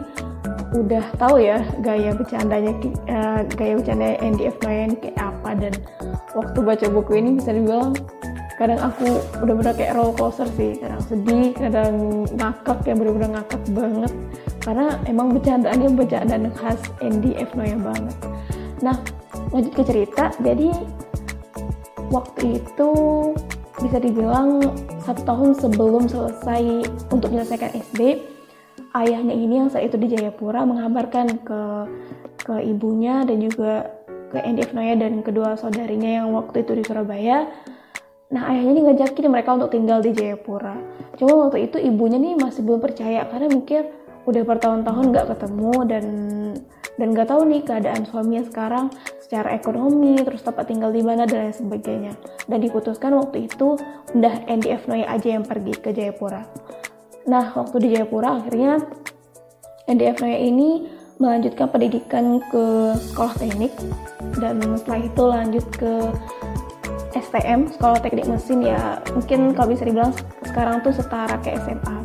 udah 0.84 1.04
tahu 1.16 1.40
ya 1.40 1.64
gaya 1.80 2.12
bercandanya 2.12 2.72
uh, 3.08 3.40
gaya 3.56 3.78
bercanda 3.80 4.18
Andy 4.20 4.50
F. 4.50 4.56
Kayak 4.60 5.16
apa. 5.16 5.50
Dan 5.56 5.72
waktu 6.36 6.58
baca 6.60 6.86
buku 6.92 7.12
ini 7.16 7.30
bisa 7.40 7.56
dibilang 7.56 7.96
kadang 8.56 8.80
aku 8.80 9.20
udah-bener 9.44 9.72
kayak 9.76 9.96
roller 9.96 10.16
coaster 10.16 10.48
sih. 10.56 10.76
Kadang 10.76 11.02
sedih 11.04 11.50
kadang 11.56 12.24
ngakak 12.36 12.78
ya 12.84 12.94
bener-bener 12.94 13.30
ngakak 13.40 13.62
banget. 13.72 14.12
Karena 14.60 14.86
emang 15.06 15.32
bercandaannya 15.32 15.88
bercandaan 15.96 16.50
khas 16.52 16.80
Andy 17.00 17.32
F. 17.40 17.50
Banget. 17.56 18.16
Nah 18.84 18.96
lanjut 19.54 19.72
ke 19.72 19.82
cerita. 19.86 20.32
Jadi 20.44 20.68
waktu 22.12 22.60
itu 22.60 22.90
bisa 23.76 24.00
dibilang 24.00 24.64
satu 25.04 25.20
tahun 25.22 25.50
sebelum 25.52 26.08
selesai 26.08 26.88
untuk 27.12 27.28
menyelesaikan 27.28 27.76
SD 27.76 28.35
ayahnya 28.96 29.34
ini 29.34 29.64
yang 29.64 29.68
saat 29.68 29.88
itu 29.88 29.96
di 29.96 30.12
Jayapura 30.12 30.64
mengabarkan 30.64 31.40
ke 31.42 31.62
ke 32.46 32.54
ibunya 32.62 33.24
dan 33.26 33.40
juga 33.42 33.90
ke 34.30 34.38
F. 34.42 34.70
Noya 34.74 34.94
dan 34.98 35.22
kedua 35.22 35.54
saudarinya 35.54 36.22
yang 36.22 36.34
waktu 36.34 36.66
itu 36.66 36.72
di 36.76 36.82
Surabaya 36.84 37.46
Nah 38.26 38.42
ayahnya 38.50 38.72
ini 38.74 38.82
ngajakin 38.90 39.30
mereka 39.30 39.54
untuk 39.54 39.70
tinggal 39.70 40.02
di 40.02 40.10
Jayapura. 40.10 40.74
Cuma 41.14 41.46
waktu 41.46 41.70
itu 41.70 41.78
ibunya 41.78 42.18
nih 42.18 42.34
masih 42.34 42.66
belum 42.66 42.82
percaya 42.82 43.22
karena 43.30 43.46
mikir 43.46 43.86
udah 44.26 44.42
bertahun-tahun 44.42 45.04
nggak 45.14 45.26
ketemu 45.30 45.74
dan 45.86 46.04
dan 46.98 47.06
nggak 47.14 47.28
tahu 47.30 47.46
nih 47.46 47.62
keadaan 47.62 48.02
suaminya 48.02 48.42
sekarang 48.50 48.90
secara 49.22 49.54
ekonomi 49.54 50.18
terus 50.26 50.42
tempat 50.42 50.66
tinggal 50.66 50.90
di 50.90 51.06
mana 51.06 51.22
dan 51.30 51.46
lain 51.46 51.54
sebagainya 51.54 52.12
dan 52.50 52.58
diputuskan 52.58 53.14
waktu 53.14 53.46
itu 53.46 53.78
udah 54.18 54.34
NDF 54.50 54.90
Noya 54.90 55.06
aja 55.14 55.38
yang 55.38 55.46
pergi 55.46 55.78
ke 55.78 55.94
Jayapura 55.94 56.42
nah 57.26 57.50
waktu 57.52 57.76
di 57.82 57.88
Jayapura 57.94 58.38
akhirnya 58.38 58.78
NDF 59.86 60.18
ini 60.26 60.86
melanjutkan 61.16 61.70
pendidikan 61.70 62.42
ke 62.52 62.94
sekolah 63.12 63.34
teknik. 63.38 63.72
Dan 64.36 64.60
setelah 64.76 65.00
itu 65.00 65.22
lanjut 65.24 65.64
ke 65.78 65.92
STM 67.16 67.72
sekolah 67.72 67.98
teknik 68.04 68.28
mesin 68.28 68.60
ya. 68.66 69.00
Mungkin 69.14 69.56
kalau 69.56 69.72
bisa 69.72 69.88
dibilang 69.88 70.12
sekarang 70.44 70.84
tuh 70.84 70.92
setara 70.92 71.40
kayak 71.40 71.64
SMA 71.64 71.96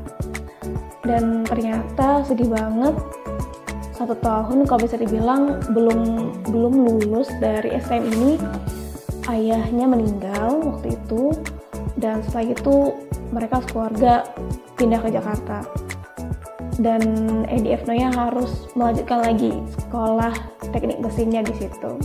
dan 1.01 1.43
ternyata 1.43 2.23
sedih 2.23 2.47
banget 2.47 2.95
satu 3.97 4.15
tahun 4.21 4.63
kalau 4.63 4.85
bisa 4.85 4.95
dibilang 4.95 5.59
belum 5.75 6.31
belum 6.47 6.73
lulus 6.87 7.27
dari 7.43 7.75
SM 7.75 8.01
ini 8.15 8.31
ayahnya 9.27 9.85
meninggal 9.89 10.61
waktu 10.61 10.95
itu. 10.95 11.35
Dan 11.99 12.23
setelah 12.23 12.55
itu 12.55 12.75
mereka 13.35 13.59
sekeluarga 13.67 14.25
pindah 14.81 14.97
ke 15.05 15.13
Jakarta. 15.13 15.61
Dan 16.81 17.01
EDF 17.45 17.85
Noya 17.85 18.09
harus 18.09 18.65
melanjutkan 18.73 19.21
lagi 19.21 19.53
sekolah 19.77 20.33
teknik 20.73 20.97
mesinnya 20.97 21.45
di 21.45 21.53
situ. 21.53 22.01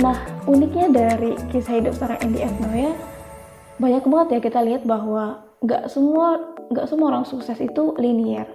Nah, 0.00 0.16
uniknya 0.48 0.88
dari 0.88 1.36
kisah 1.52 1.76
hidup 1.84 1.92
seorang 2.00 2.24
NDF 2.24 2.56
Noya 2.64 2.92
banyak 3.76 4.04
banget 4.06 4.28
ya 4.38 4.40
kita 4.40 4.60
lihat 4.64 4.82
bahwa 4.88 5.42
nggak 5.60 5.90
semua 5.90 6.54
nggak 6.70 6.86
semua 6.88 7.06
orang 7.12 7.26
sukses 7.28 7.60
itu 7.60 7.92
linear. 8.00 8.48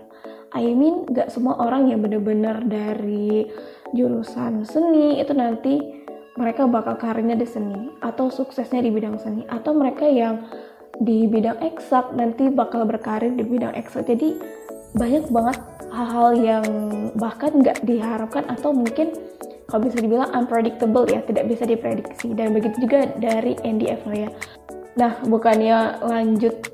I 0.56 0.74
mean 0.74 1.06
nggak 1.06 1.30
semua 1.30 1.60
orang 1.60 1.92
yang 1.92 2.02
bener-bener 2.02 2.64
dari 2.66 3.46
jurusan 3.94 4.64
seni 4.66 5.20
itu 5.20 5.36
nanti 5.36 5.78
mereka 6.40 6.70
bakal 6.70 6.96
karirnya 6.96 7.36
di 7.36 7.48
seni 7.50 7.92
atau 8.00 8.32
suksesnya 8.32 8.80
di 8.80 8.90
bidang 8.90 9.20
seni. 9.20 9.44
Atau 9.52 9.76
mereka 9.76 10.08
yang 10.08 10.48
di 11.02 11.30
bidang 11.30 11.62
eksak 11.62 12.14
nanti 12.18 12.50
bakal 12.50 12.86
berkarir 12.86 13.34
di 13.34 13.44
bidang 13.46 13.74
eksak. 13.78 14.08
Jadi 14.10 14.38
banyak 14.98 15.30
banget 15.30 15.58
hal-hal 15.94 16.30
yang 16.38 16.66
bahkan 17.16 17.52
nggak 17.62 17.86
diharapkan 17.86 18.44
atau 18.50 18.74
mungkin 18.74 19.14
kalau 19.68 19.84
bisa 19.84 20.00
dibilang 20.00 20.32
unpredictable 20.32 21.06
ya 21.08 21.22
tidak 21.28 21.46
bisa 21.48 21.68
diprediksi. 21.68 22.34
Dan 22.34 22.56
begitu 22.56 22.88
juga 22.88 23.10
dari 23.20 23.56
NDF 23.62 24.04
ya 24.14 24.32
nah 24.98 25.14
bukannya 25.22 26.02
lanjut 26.02 26.74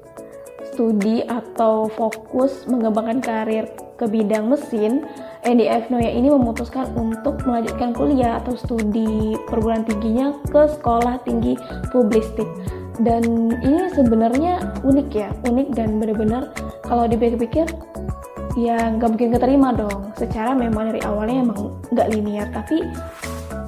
studi 0.73 1.21
atau 1.27 1.85
fokus 1.91 2.65
mengembangkan 2.65 3.21
karir 3.21 3.69
ke 3.93 4.09
bidang 4.09 4.49
mesin, 4.49 5.05
NDF 5.45 5.93
Noya 5.93 6.09
ini 6.09 6.33
memutuskan 6.33 6.89
untuk 6.97 7.45
melanjutkan 7.45 7.93
kuliah 7.93 8.41
atau 8.41 8.57
studi 8.57 9.37
perguruan 9.45 9.85
tingginya 9.85 10.33
ke 10.49 10.65
sekolah 10.65 11.21
tinggi 11.21 11.53
publistik. 11.93 12.49
Dan 13.01 13.49
ini 13.65 13.89
sebenarnya 13.89 14.61
unik 14.85 15.09
ya, 15.13 15.29
unik 15.49 15.67
dan 15.73 15.97
benar-benar 15.97 16.53
kalau 16.85 17.09
dipikir-pikir 17.09 17.65
ya 18.53 18.77
nggak 18.93 19.09
mungkin 19.17 19.33
keterima 19.33 19.73
dong. 19.73 20.13
Secara 20.13 20.53
memang 20.53 20.93
dari 20.93 21.01
awalnya 21.01 21.49
emang 21.49 21.73
nggak 21.89 22.07
linear, 22.13 22.47
tapi 22.53 22.85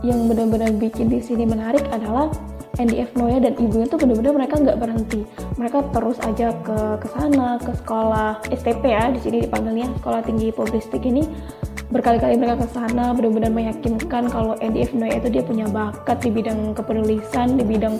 yang 0.06 0.30
benar-benar 0.30 0.70
bikin 0.78 1.10
di 1.10 1.18
sini 1.18 1.50
menarik 1.50 1.82
adalah 1.90 2.30
NDF 2.76 3.16
Noya 3.16 3.40
dan 3.40 3.56
ibunya 3.56 3.88
tuh 3.88 4.00
bener-bener 4.00 4.36
mereka 4.36 4.60
nggak 4.60 4.78
berhenti 4.80 5.24
mereka 5.56 5.80
terus 5.96 6.20
aja 6.22 6.52
ke 6.64 6.78
ke 7.00 7.08
sana 7.16 7.56
ke 7.60 7.72
sekolah 7.72 8.44
STP 8.52 8.84
ya 8.92 9.10
di 9.12 9.20
sini 9.24 9.38
dipanggilnya 9.48 9.88
sekolah 10.04 10.22
tinggi 10.28 10.52
publistik 10.52 11.08
ini 11.08 11.24
berkali-kali 11.90 12.36
mereka 12.36 12.66
ke 12.66 12.68
sana 12.76 13.16
benar-benar 13.16 13.54
meyakinkan 13.54 14.28
kalau 14.28 14.60
NDF 14.60 14.92
Noya 14.98 15.22
itu 15.24 15.30
dia 15.32 15.44
punya 15.46 15.66
bakat 15.72 16.20
di 16.20 16.30
bidang 16.34 16.76
kepenulisan 16.76 17.56
di 17.56 17.64
bidang 17.64 17.96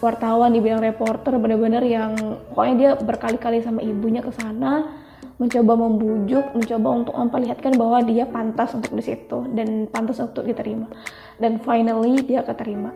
wartawan 0.00 0.52
di 0.52 0.60
bidang 0.60 0.84
reporter 0.84 1.36
benar-benar 1.40 1.82
yang 1.84 2.12
pokoknya 2.52 2.74
dia 2.76 2.90
berkali-kali 3.00 3.64
sama 3.64 3.80
ibunya 3.80 4.20
ke 4.20 4.32
sana 4.34 5.04
mencoba 5.36 5.76
membujuk, 5.76 6.56
mencoba 6.56 6.88
untuk 7.04 7.14
memperlihatkan 7.16 7.76
bahwa 7.76 8.00
dia 8.08 8.24
pantas 8.24 8.72
untuk 8.72 8.96
di 8.96 9.04
situ 9.04 9.44
dan 9.52 9.84
pantas 9.92 10.16
untuk 10.24 10.48
diterima. 10.48 10.88
Dan 11.36 11.60
finally 11.60 12.24
dia 12.24 12.40
keterima. 12.40 12.88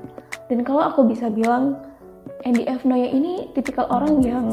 Dan 0.49 0.64
kalau 0.64 0.80
aku 0.88 1.04
bisa 1.04 1.28
bilang 1.28 1.76
NDF 2.40 2.88
Noya 2.88 3.12
ini 3.12 3.52
tipikal 3.52 3.85
orang 3.92 4.25
yang 4.25 4.47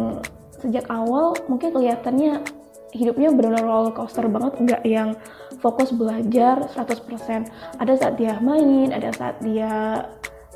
sejak 0.59 0.83
awal 0.91 1.31
mungkin 1.47 1.71
kelihatannya 1.71 2.43
hidupnya 2.91 3.31
benar-benar 3.31 3.63
roller 3.63 3.93
coaster 3.95 4.27
banget, 4.27 4.53
nggak 4.59 4.83
yang 4.83 5.09
fokus 5.63 5.95
belajar 5.95 6.67
100%. 6.75 7.47
Ada 7.79 7.93
saat 7.95 8.15
dia 8.19 8.35
main, 8.43 8.91
ada 8.91 9.15
saat 9.15 9.39
dia 9.39 10.03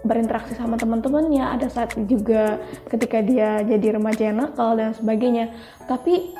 berinteraksi 0.01 0.57
sama 0.57 0.77
teman-temannya, 0.77 1.45
ada 1.57 1.67
saat 1.69 1.93
juga 2.09 2.57
ketika 2.89 3.21
dia 3.21 3.61
jadi 3.61 3.97
remaja 4.01 4.33
yang 4.33 4.41
nakal 4.41 4.77
dan 4.77 4.97
sebagainya. 4.97 5.53
Tapi 5.85 6.33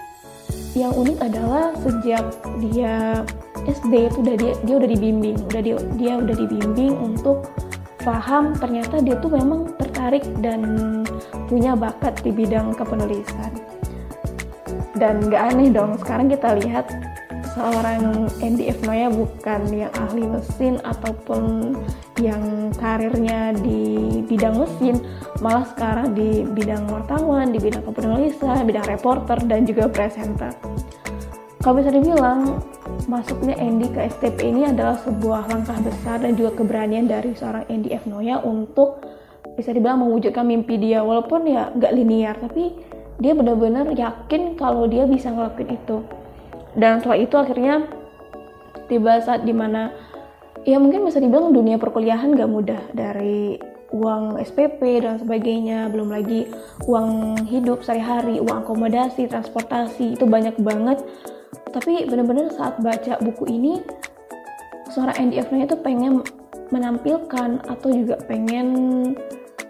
yang 0.74 0.96
unik 0.96 1.18
adalah 1.22 1.76
sejak 1.80 2.26
dia 2.60 3.24
SD 3.68 4.10
itu 4.10 4.18
udah 4.26 4.36
dia 4.40 4.54
dia 4.66 4.76
udah 4.82 4.90
dibimbing, 4.90 5.38
udah 5.52 5.62
dia 5.62 5.76
dia 6.00 6.14
udah 6.18 6.36
dibimbing 6.36 6.94
untuk 6.98 7.52
paham 8.02 8.58
ternyata 8.58 8.98
dia 8.98 9.14
tuh 9.22 9.30
memang 9.30 9.78
tertarik 9.78 10.26
dan 10.42 10.62
punya 11.46 11.78
bakat 11.78 12.18
di 12.26 12.34
bidang 12.34 12.74
kepenulisan. 12.74 13.54
Dan 14.98 15.30
gak 15.34 15.54
aneh 15.54 15.74
dong, 15.74 15.98
sekarang 15.98 16.30
kita 16.30 16.58
lihat 16.62 16.86
seorang 17.58 18.30
Andy. 18.42 18.70
Noya 18.86 19.10
bukan 19.10 19.62
yang 19.70 19.94
ahli 19.98 20.26
mesin 20.26 20.78
ataupun 20.82 21.74
yang 22.22 22.70
karirnya 22.78 23.58
di 23.58 24.22
bidang 24.30 24.62
mesin, 24.62 25.02
malah 25.42 25.66
sekarang 25.74 26.14
di 26.14 26.46
bidang 26.46 26.86
wartawan, 26.86 27.50
di 27.50 27.58
bidang 27.58 27.82
kepenulisan, 27.82 28.64
bidang 28.70 28.86
reporter, 28.86 29.38
dan 29.50 29.66
juga 29.66 29.90
presenter. 29.90 30.54
Kalau 31.62 31.78
bisa 31.78 31.94
dibilang, 31.94 32.62
masuknya 33.10 33.58
Andy 33.58 33.90
ke 33.90 34.10
STP 34.14 34.54
ini 34.54 34.70
adalah 34.70 34.98
sebuah 35.02 35.50
langkah 35.50 35.78
besar 35.82 36.22
dan 36.22 36.38
juga 36.38 36.58
keberanian 36.58 37.10
dari 37.10 37.34
seorang 37.34 37.66
Andy 37.70 37.94
F. 37.94 38.06
Noya 38.06 38.42
untuk 38.42 39.02
bisa 39.58 39.74
dibilang 39.74 40.06
mewujudkan 40.06 40.46
mimpi 40.46 40.78
dia, 40.78 41.02
walaupun 41.02 41.46
ya 41.50 41.70
nggak 41.74 41.94
linear, 41.94 42.38
tapi 42.38 42.74
dia 43.22 43.38
benar-benar 43.38 43.94
yakin 43.94 44.58
kalau 44.58 44.90
dia 44.90 45.06
bisa 45.06 45.30
ngelakuin 45.30 45.78
itu 45.78 46.02
dan 46.76 47.04
setelah 47.04 47.20
itu 47.20 47.36
akhirnya 47.36 47.76
tiba 48.88 49.20
saat 49.20 49.44
di 49.44 49.52
mana 49.52 49.92
ya 50.66 50.78
mungkin 50.78 51.06
bisa 51.06 51.18
dibilang 51.18 51.54
dunia 51.54 51.82
perkuliahan 51.82 52.38
gak 52.38 52.52
mudah 52.52 52.82
dari 52.94 53.58
uang 53.92 54.40
SPP 54.40 55.04
dan 55.04 55.20
sebagainya, 55.20 55.92
belum 55.92 56.16
lagi 56.16 56.48
uang 56.88 57.44
hidup 57.44 57.84
sehari-hari, 57.84 58.40
uang 58.40 58.64
akomodasi, 58.64 59.28
transportasi, 59.28 60.16
itu 60.16 60.24
banyak 60.24 60.56
banget. 60.64 61.04
Tapi 61.76 62.08
benar-benar 62.08 62.56
saat 62.56 62.80
baca 62.80 63.20
buku 63.20 63.52
ini, 63.52 63.84
seorang 64.88 65.16
Andy 65.20 65.44
F. 65.44 65.52
itu 65.52 65.76
pengen 65.84 66.24
menampilkan 66.72 67.60
atau 67.68 67.90
juga 67.92 68.16
pengen 68.28 68.68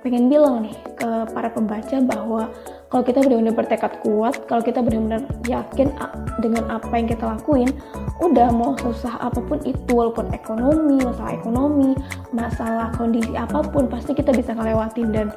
pengen 0.06 0.30
bilang 0.30 0.66
nih 0.66 0.78
ke 0.98 1.10
para 1.34 1.50
pembaca 1.50 1.98
bahwa 2.02 2.50
kalau 2.92 3.08
kita 3.08 3.24
benar-benar 3.24 3.56
bertekad 3.56 4.04
kuat, 4.04 4.36
kalau 4.52 4.60
kita 4.60 4.84
benar-benar 4.84 5.24
yakin 5.48 5.96
dengan 6.44 6.68
apa 6.68 6.92
yang 6.92 7.08
kita 7.08 7.24
lakuin, 7.24 7.72
udah 8.20 8.52
mau 8.52 8.76
susah 8.84 9.16
apa 9.24 9.40
pun 9.40 9.64
itu 9.64 9.96
walaupun 9.96 10.28
ekonomi 10.36 11.00
masalah 11.00 11.32
ekonomi 11.40 11.96
masalah 12.36 12.92
kondisi 13.00 13.32
apa 13.40 13.64
pun 13.64 13.88
pasti 13.88 14.12
kita 14.12 14.36
bisa 14.36 14.52
ngelewatin. 14.52 15.08
Dan 15.08 15.32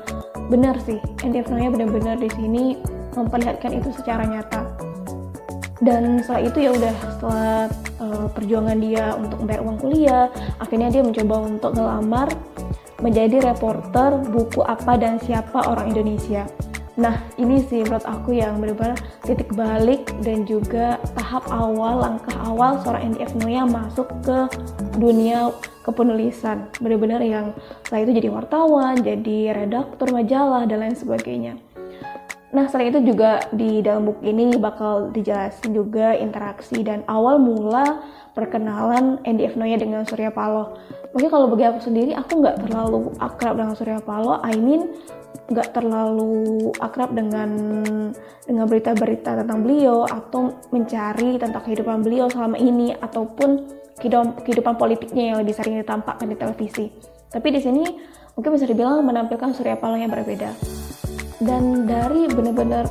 benar 0.50 0.82
sih 0.82 0.98
endeavornya 1.22 1.70
benar-benar 1.70 2.18
di 2.18 2.26
sini 2.34 2.74
memperlihatkan 3.14 3.70
itu 3.70 3.94
secara 3.94 4.26
nyata. 4.26 4.66
Dan 5.78 6.26
setelah 6.26 6.42
itu 6.42 6.58
ya 6.58 6.70
udah 6.74 6.94
setelah 7.06 7.54
uh, 8.02 8.26
perjuangan 8.34 8.78
dia 8.82 9.14
untuk 9.14 9.38
membayar 9.46 9.62
uang 9.62 9.78
kuliah 9.78 10.26
akhirnya 10.58 10.90
dia 10.90 11.02
mencoba 11.06 11.34
untuk 11.46 11.70
ngelamar 11.78 12.28
menjadi 12.98 13.52
reporter 13.52 14.22
buku 14.32 14.64
apa 14.64 14.96
dan 14.96 15.20
siapa 15.20 15.60
orang 15.66 15.92
Indonesia 15.92 16.48
Nah, 16.94 17.18
ini 17.42 17.58
sih 17.66 17.82
menurut 17.82 18.06
aku 18.06 18.38
yang 18.38 18.62
benar-benar 18.62 18.94
titik 19.26 19.50
balik 19.50 20.06
dan 20.22 20.46
juga 20.46 21.02
tahap 21.18 21.42
awal, 21.50 22.06
langkah 22.06 22.38
awal 22.46 22.78
seorang 22.86 23.10
Andy 23.10 23.26
F. 23.26 23.34
Noya 23.34 23.66
masuk 23.66 24.06
ke 24.22 24.46
dunia 24.94 25.50
kepenulisan. 25.82 26.70
Benar-benar 26.78 27.18
yang 27.18 27.50
setelah 27.82 28.06
itu 28.06 28.12
jadi 28.22 28.28
wartawan, 28.30 28.94
jadi 29.02 29.38
redaktur 29.58 30.14
majalah, 30.14 30.70
dan 30.70 30.86
lain 30.86 30.94
sebagainya. 30.94 31.58
Nah, 32.54 32.70
setelah 32.70 32.86
itu 32.94 33.00
juga 33.02 33.42
di 33.50 33.82
dalam 33.82 34.06
buku 34.06 34.30
ini 34.30 34.54
bakal 34.54 35.10
dijelasin 35.10 35.74
juga 35.74 36.14
interaksi 36.14 36.86
dan 36.86 37.02
awal 37.10 37.42
mula 37.42 37.98
perkenalan 38.30 39.18
Andy 39.26 39.50
dengan 39.50 40.06
Surya 40.06 40.30
Paloh. 40.30 40.78
Mungkin 41.10 41.34
kalau 41.34 41.50
bagi 41.50 41.66
aku 41.66 41.82
sendiri, 41.82 42.14
aku 42.14 42.38
nggak 42.38 42.62
terlalu 42.62 43.10
akrab 43.18 43.58
dengan 43.58 43.74
Surya 43.74 43.98
Paloh. 43.98 44.38
I 44.46 44.54
mean, 44.54 44.94
nggak 45.50 45.74
terlalu 45.74 46.70
akrab 46.78 47.10
dengan 47.10 47.50
dengan 48.46 48.64
berita-berita 48.70 49.42
tentang 49.42 49.66
beliau 49.66 50.06
atau 50.06 50.54
mencari 50.70 51.42
tentang 51.42 51.62
kehidupan 51.66 52.06
beliau 52.06 52.30
selama 52.30 52.54
ini 52.54 52.94
ataupun 52.94 53.66
kehidupan, 53.98 54.46
kehidupan 54.46 54.74
politiknya 54.78 55.34
yang 55.34 55.36
lebih 55.42 55.58
sering 55.58 55.74
ditampakkan 55.82 56.30
di 56.30 56.38
televisi. 56.38 56.86
Tapi 57.34 57.50
di 57.50 57.58
sini 57.58 57.82
mungkin 58.38 58.54
bisa 58.54 58.66
dibilang 58.70 59.02
menampilkan 59.02 59.50
Surya 59.58 59.74
Paloh 59.74 59.98
yang 59.98 60.14
berbeda. 60.14 60.83
Dan 61.42 61.88
dari 61.88 62.30
benar-benar 62.30 62.86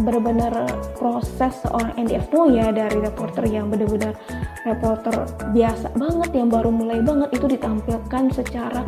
benar-benar 0.00 0.52
proses 0.96 1.52
seorang 1.66 1.92
Andy 2.00 2.16
F. 2.16 2.32
ya 2.48 2.72
dari 2.72 2.98
reporter 3.04 3.44
yang 3.44 3.68
benar-benar 3.68 4.16
reporter 4.64 5.28
biasa 5.52 5.92
banget 5.98 6.30
yang 6.32 6.48
baru 6.48 6.70
mulai 6.72 7.04
banget 7.04 7.28
itu 7.36 7.46
ditampilkan 7.50 8.24
secara 8.32 8.86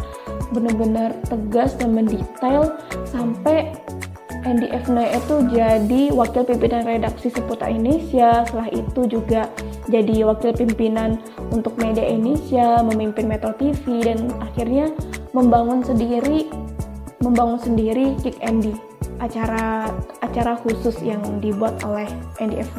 benar-benar 0.52 1.16
tegas 1.28 1.76
dan 1.76 1.92
mendetail 1.97 2.76
sampai 3.04 3.76
Andy 4.42 4.73
F. 4.75 4.90
itu 4.90 5.35
jadi 5.54 6.02
wakil 6.11 6.42
pimpinan 6.42 6.83
redaksi 6.83 7.31
seputar 7.31 7.71
Indonesia 7.71 8.42
setelah 8.49 8.69
itu 8.75 9.07
juga 9.07 9.47
jadi 9.87 10.26
wakil 10.26 10.50
pimpinan 10.57 11.21
untuk 11.54 11.78
media 11.78 12.02
Indonesia 12.02 12.83
memimpin 12.83 13.31
Metro 13.31 13.54
TV 13.54 14.02
dan 14.02 14.33
akhirnya 14.42 14.90
membangun 15.30 15.87
sendiri 15.87 16.50
membangun 17.23 17.63
sendiri 17.63 18.19
Kick 18.21 18.37
Andy 18.43 18.75
acara 19.23 19.87
acara 20.21 20.58
khusus 20.61 20.99
yang 21.00 21.23
dibuat 21.39 21.78
oleh 21.87 22.11
Andy 22.43 22.58
F. 22.58 22.75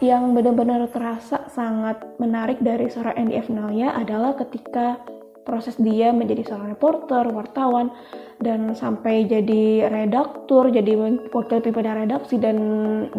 Yang 0.00 0.22
benar-benar 0.32 0.88
terasa 0.88 1.44
sangat 1.52 2.00
menarik 2.16 2.56
dari 2.64 2.88
seorang 2.88 3.20
Andy 3.20 3.36
F. 3.36 3.52
Noya 3.52 3.92
adalah 3.92 4.32
ketika 4.32 4.96
proses 5.44 5.76
dia 5.76 6.12
menjadi 6.12 6.46
seorang 6.48 6.72
reporter, 6.72 7.28
wartawan, 7.28 7.92
dan 8.40 8.72
sampai 8.72 9.28
jadi 9.28 9.88
redaktur, 9.92 10.72
jadi 10.72 10.96
wakil 11.28 11.60
pimpinan 11.60 12.08
redaksi 12.08 12.40
dan 12.40 12.56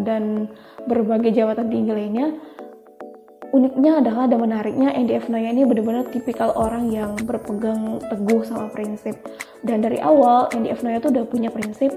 dan 0.02 0.50
berbagai 0.90 1.30
jabatan 1.30 1.70
tinggi 1.70 1.92
lainnya. 1.94 2.34
Uniknya 3.52 4.00
adalah 4.00 4.24
dan 4.24 4.40
menariknya 4.40 4.96
Andy 4.96 5.12
F. 5.20 5.28
Noya 5.28 5.52
ini 5.52 5.68
benar-benar 5.68 6.08
tipikal 6.08 6.56
orang 6.56 6.88
yang 6.88 7.12
berpegang 7.20 8.00
teguh 8.00 8.40
sama 8.48 8.72
prinsip. 8.72 9.12
Dan 9.60 9.84
dari 9.84 10.00
awal 10.00 10.48
Andy 10.56 10.72
F. 10.72 10.80
Noya 10.80 11.04
itu 11.04 11.12
udah 11.12 11.28
punya 11.28 11.52
prinsip 11.52 11.92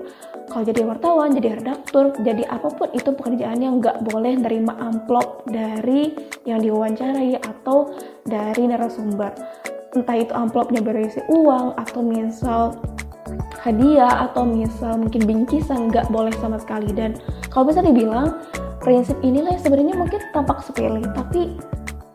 kalau 0.51 0.67
jadi 0.67 0.83
wartawan, 0.83 1.33
jadi 1.33 1.57
redaktur, 1.57 2.13
jadi 2.21 2.43
apa 2.51 2.69
pun 2.75 2.91
itu 2.91 3.09
pekerjaan 3.09 3.63
yang 3.63 3.79
nggak 3.81 4.03
boleh 4.03 4.35
nerima 4.35 4.75
amplop 4.77 5.47
dari 5.47 6.13
yang 6.43 6.59
diwawancarai 6.61 7.39
atau 7.39 7.97
dari 8.27 8.69
narasumber 8.69 9.33
entah 9.95 10.17
itu 10.19 10.33
amplopnya 10.35 10.83
berisi 10.83 11.23
uang 11.31 11.79
atau 11.79 12.03
misal 12.03 12.75
hadiah 13.63 14.29
atau 14.29 14.45
misal 14.45 14.99
mungkin 15.01 15.25
bingkisan 15.25 15.89
nggak 15.89 16.11
boleh 16.13 16.35
sama 16.37 16.61
sekali 16.61 16.91
dan 16.93 17.17
kalau 17.49 17.71
bisa 17.71 17.81
dibilang 17.81 18.37
prinsip 18.85 19.17
inilah 19.25 19.57
yang 19.57 19.63
sebenarnya 19.65 19.95
mungkin 19.97 20.21
tampak 20.29 20.61
sepele 20.61 21.01
tapi 21.17 21.57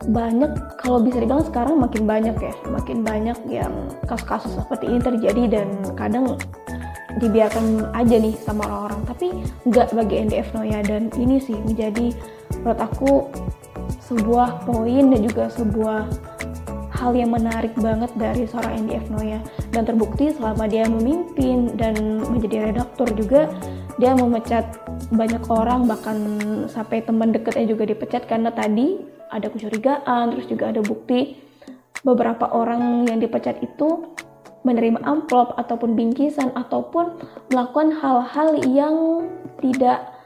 banyak 0.07 0.49
kalau 0.81 1.03
bisa 1.03 1.21
dibilang 1.21 1.45
sekarang 1.45 1.77
makin 1.77 2.09
banyak 2.09 2.33
ya 2.39 2.55
makin 2.71 3.05
banyak 3.05 3.37
yang 3.45 3.69
kasus-kasus 4.09 4.57
seperti 4.57 4.89
ini 4.89 4.99
terjadi 5.03 5.43
dan 5.61 5.67
kadang 5.93 6.39
dibiarkan 7.19 7.91
aja 7.91 8.15
nih 8.17 8.33
sama 8.39 8.65
orang-orang 8.65 9.01
tapi 9.05 9.27
nggak 9.67 9.91
bagi 9.93 10.15
NDF 10.25 10.49
Noya 10.55 10.79
dan 10.81 11.11
ini 11.19 11.37
sih 11.43 11.59
menjadi 11.59 12.15
menurut 12.63 12.79
aku 12.79 13.11
sebuah 14.07 14.63
poin 14.63 15.11
dan 15.11 15.19
juga 15.21 15.51
sebuah 15.51 16.07
hal 17.01 17.17
yang 17.17 17.33
menarik 17.33 17.73
banget 17.81 18.13
dari 18.13 18.45
seorang 18.45 18.85
Andy 18.85 18.93
F. 19.01 19.09
Noya 19.09 19.39
dan 19.73 19.89
terbukti 19.89 20.29
selama 20.37 20.69
dia 20.69 20.85
memimpin 20.85 21.73
dan 21.73 22.21
menjadi 22.29 22.69
redaktur 22.69 23.09
juga 23.17 23.49
dia 24.01 24.17
memecat 24.17 24.65
banyak 25.13 25.45
orang 25.45 25.85
bahkan 25.85 26.17
sampai 26.65 27.05
teman 27.05 27.29
dekatnya 27.29 27.69
juga 27.69 27.85
dipecat 27.85 28.25
karena 28.25 28.49
tadi 28.49 28.97
ada 29.29 29.45
kecurigaan 29.45 30.33
terus 30.33 30.49
juga 30.49 30.73
ada 30.73 30.81
bukti 30.81 31.37
beberapa 32.01 32.49
orang 32.49 33.05
yang 33.05 33.21
dipecat 33.21 33.61
itu 33.61 34.09
menerima 34.65 35.05
amplop 35.05 35.53
ataupun 35.57 35.93
bingkisan 35.93 36.49
ataupun 36.57 37.17
melakukan 37.53 37.93
hal-hal 37.93 38.57
yang 38.65 38.95
tidak 39.61 40.17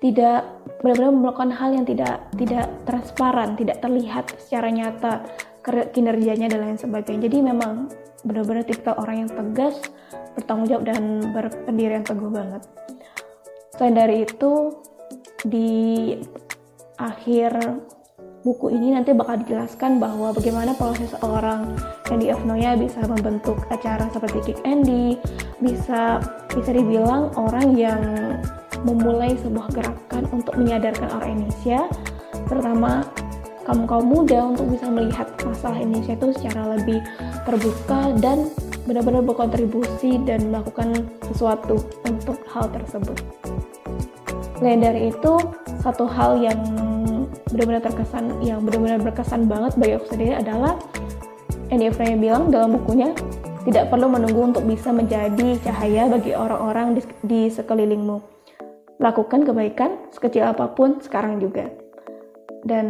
tidak 0.00 0.48
benar-benar 0.80 1.12
melakukan 1.12 1.52
hal 1.52 1.70
yang 1.76 1.84
tidak 1.84 2.24
tidak 2.40 2.72
transparan, 2.88 3.52
tidak 3.56 3.84
terlihat 3.84 4.24
secara 4.40 4.72
nyata 4.72 5.12
kinerjanya 5.92 6.48
dan 6.48 6.60
lain 6.64 6.78
sebagainya. 6.80 7.28
Jadi 7.28 7.38
memang 7.44 7.92
benar-benar 8.24 8.64
tipikal 8.64 8.96
orang 8.96 9.28
yang 9.28 9.30
tegas, 9.30 9.76
bertanggung 10.32 10.68
jawab 10.72 10.84
dan 10.88 11.20
berpendirian 11.36 12.04
teguh 12.04 12.32
banget. 12.32 12.64
Selain 13.80 13.96
dari 13.96 14.28
itu, 14.28 14.76
di 15.40 16.12
akhir 17.00 17.80
buku 18.44 18.76
ini 18.76 18.92
nanti 18.92 19.16
bakal 19.16 19.40
dijelaskan 19.40 19.96
bahwa 19.96 20.36
bagaimana 20.36 20.76
proses 20.76 21.16
orang 21.24 21.80
Andy 22.12 22.28
F. 22.28 22.44
Noya 22.44 22.76
bisa 22.76 23.00
membentuk 23.08 23.56
acara 23.72 24.04
seperti 24.12 24.52
Kick 24.52 24.60
Andy, 24.68 25.16
bisa 25.64 26.20
bisa 26.52 26.76
dibilang 26.76 27.32
orang 27.40 27.72
yang 27.72 28.04
memulai 28.84 29.32
sebuah 29.40 29.72
gerakan 29.72 30.28
untuk 30.28 30.60
menyadarkan 30.60 31.08
orang 31.16 31.40
Indonesia, 31.40 31.88
terutama 32.52 33.08
kaum 33.64 33.88
kaum 33.88 34.04
muda 34.04 34.52
untuk 34.52 34.76
bisa 34.76 34.92
melihat 34.92 35.24
masalah 35.40 35.80
Indonesia 35.80 36.20
itu 36.20 36.28
secara 36.36 36.76
lebih 36.76 37.00
terbuka 37.48 38.12
dan 38.20 38.44
benar-benar 38.84 39.24
berkontribusi 39.24 40.20
dan 40.28 40.52
melakukan 40.52 41.08
sesuatu 41.32 41.80
untuk 42.04 42.36
hal 42.52 42.68
tersebut. 42.76 43.39
Selain 44.60 44.80
dari 44.80 45.08
itu, 45.08 45.34
satu 45.80 46.04
hal 46.04 46.36
yang 46.36 46.60
benar-benar 47.48 47.80
terkesan, 47.80 48.44
yang 48.44 48.60
benar-benar 48.60 49.00
berkesan 49.00 49.48
banget 49.48 49.72
bagi 49.80 49.96
aku 49.96 50.06
sendiri 50.12 50.36
adalah 50.36 50.76
Andy 51.72 51.88
Frey 51.88 52.12
bilang 52.20 52.52
dalam 52.52 52.76
bukunya, 52.76 53.16
tidak 53.64 53.88
perlu 53.88 54.12
menunggu 54.12 54.52
untuk 54.52 54.68
bisa 54.68 54.92
menjadi 54.92 55.56
cahaya 55.64 56.12
bagi 56.12 56.36
orang-orang 56.36 57.00
di, 57.00 57.02
di 57.24 57.40
sekelilingmu. 57.48 58.20
Lakukan 59.00 59.48
kebaikan 59.48 60.12
sekecil 60.12 60.44
apa 60.44 60.76
pun 60.76 61.00
sekarang 61.00 61.40
juga 61.40 61.72
dan 62.60 62.86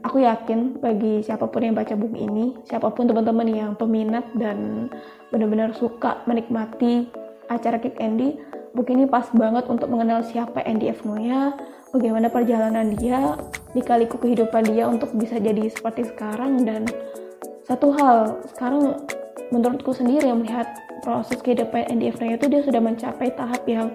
aku 0.00 0.24
yakin 0.24 0.80
bagi 0.80 1.20
siapa 1.20 1.44
pun 1.44 1.60
yang 1.60 1.76
baca 1.76 1.92
buku 1.92 2.24
ini, 2.24 2.56
siapa 2.64 2.88
pun 2.88 3.04
teman-teman 3.04 3.48
yang 3.52 3.70
peminat 3.76 4.24
dan 4.32 4.88
benar-benar 5.28 5.76
suka 5.76 6.24
menikmati 6.24 7.04
acara 7.52 7.76
Kick 7.76 8.00
Andy, 8.00 8.40
buku 8.74 8.94
ini 8.94 9.04
pas 9.06 9.26
banget 9.34 9.66
untuk 9.66 9.90
mengenal 9.90 10.22
siapa 10.22 10.62
Andy 10.62 10.90
F. 10.94 11.02
Noya, 11.02 11.54
bagaimana 11.90 12.30
perjalanan 12.30 12.94
dia 12.94 13.34
di 13.74 13.82
kaliku 13.82 14.18
kehidupan 14.18 14.70
dia 14.70 14.86
untuk 14.86 15.10
bisa 15.14 15.38
jadi 15.38 15.66
seperti 15.70 16.06
sekarang 16.10 16.62
dan 16.62 16.86
satu 17.66 17.94
hal 17.94 18.42
sekarang 18.50 18.98
menurutku 19.50 19.94
sendiri 19.94 20.30
yang 20.30 20.42
melihat 20.42 20.66
proses 21.02 21.38
kehidupan 21.42 21.86
Andy 21.90 22.10
Efraya 22.10 22.38
itu 22.38 22.46
dia 22.46 22.62
sudah 22.62 22.82
mencapai 22.82 23.34
tahap 23.34 23.62
yang 23.66 23.94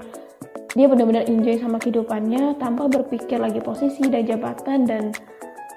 dia 0.76 0.92
benar-benar 0.92 1.24
enjoy 1.32 1.56
sama 1.56 1.80
kehidupannya 1.80 2.60
tanpa 2.60 2.92
berpikir 2.92 3.40
lagi 3.40 3.64
posisi 3.64 4.12
dan 4.12 4.28
jabatan 4.28 4.84
dan 4.84 5.04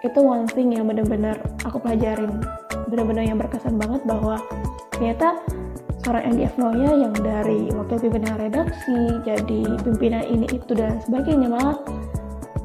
itu 0.02 0.18
one 0.18 0.46
thing 0.50 0.74
yang 0.74 0.90
benar-benar 0.90 1.38
aku 1.62 1.78
pelajarin 1.78 2.42
benar-benar 2.90 3.22
yang 3.22 3.38
berkesan 3.38 3.78
banget 3.78 4.02
bahwa 4.02 4.42
ternyata 4.94 5.38
seorang 6.02 6.24
Andy 6.34 6.42
Efnoya 6.46 6.90
yang 6.94 7.14
dari 7.14 7.70
wakil 7.74 7.98
pimpinan 7.98 8.38
redaksi 8.38 8.98
jadi 9.26 9.62
pimpinan 9.82 10.24
ini 10.26 10.46
itu 10.54 10.72
dan 10.74 11.02
sebagainya 11.02 11.48
malah 11.50 11.78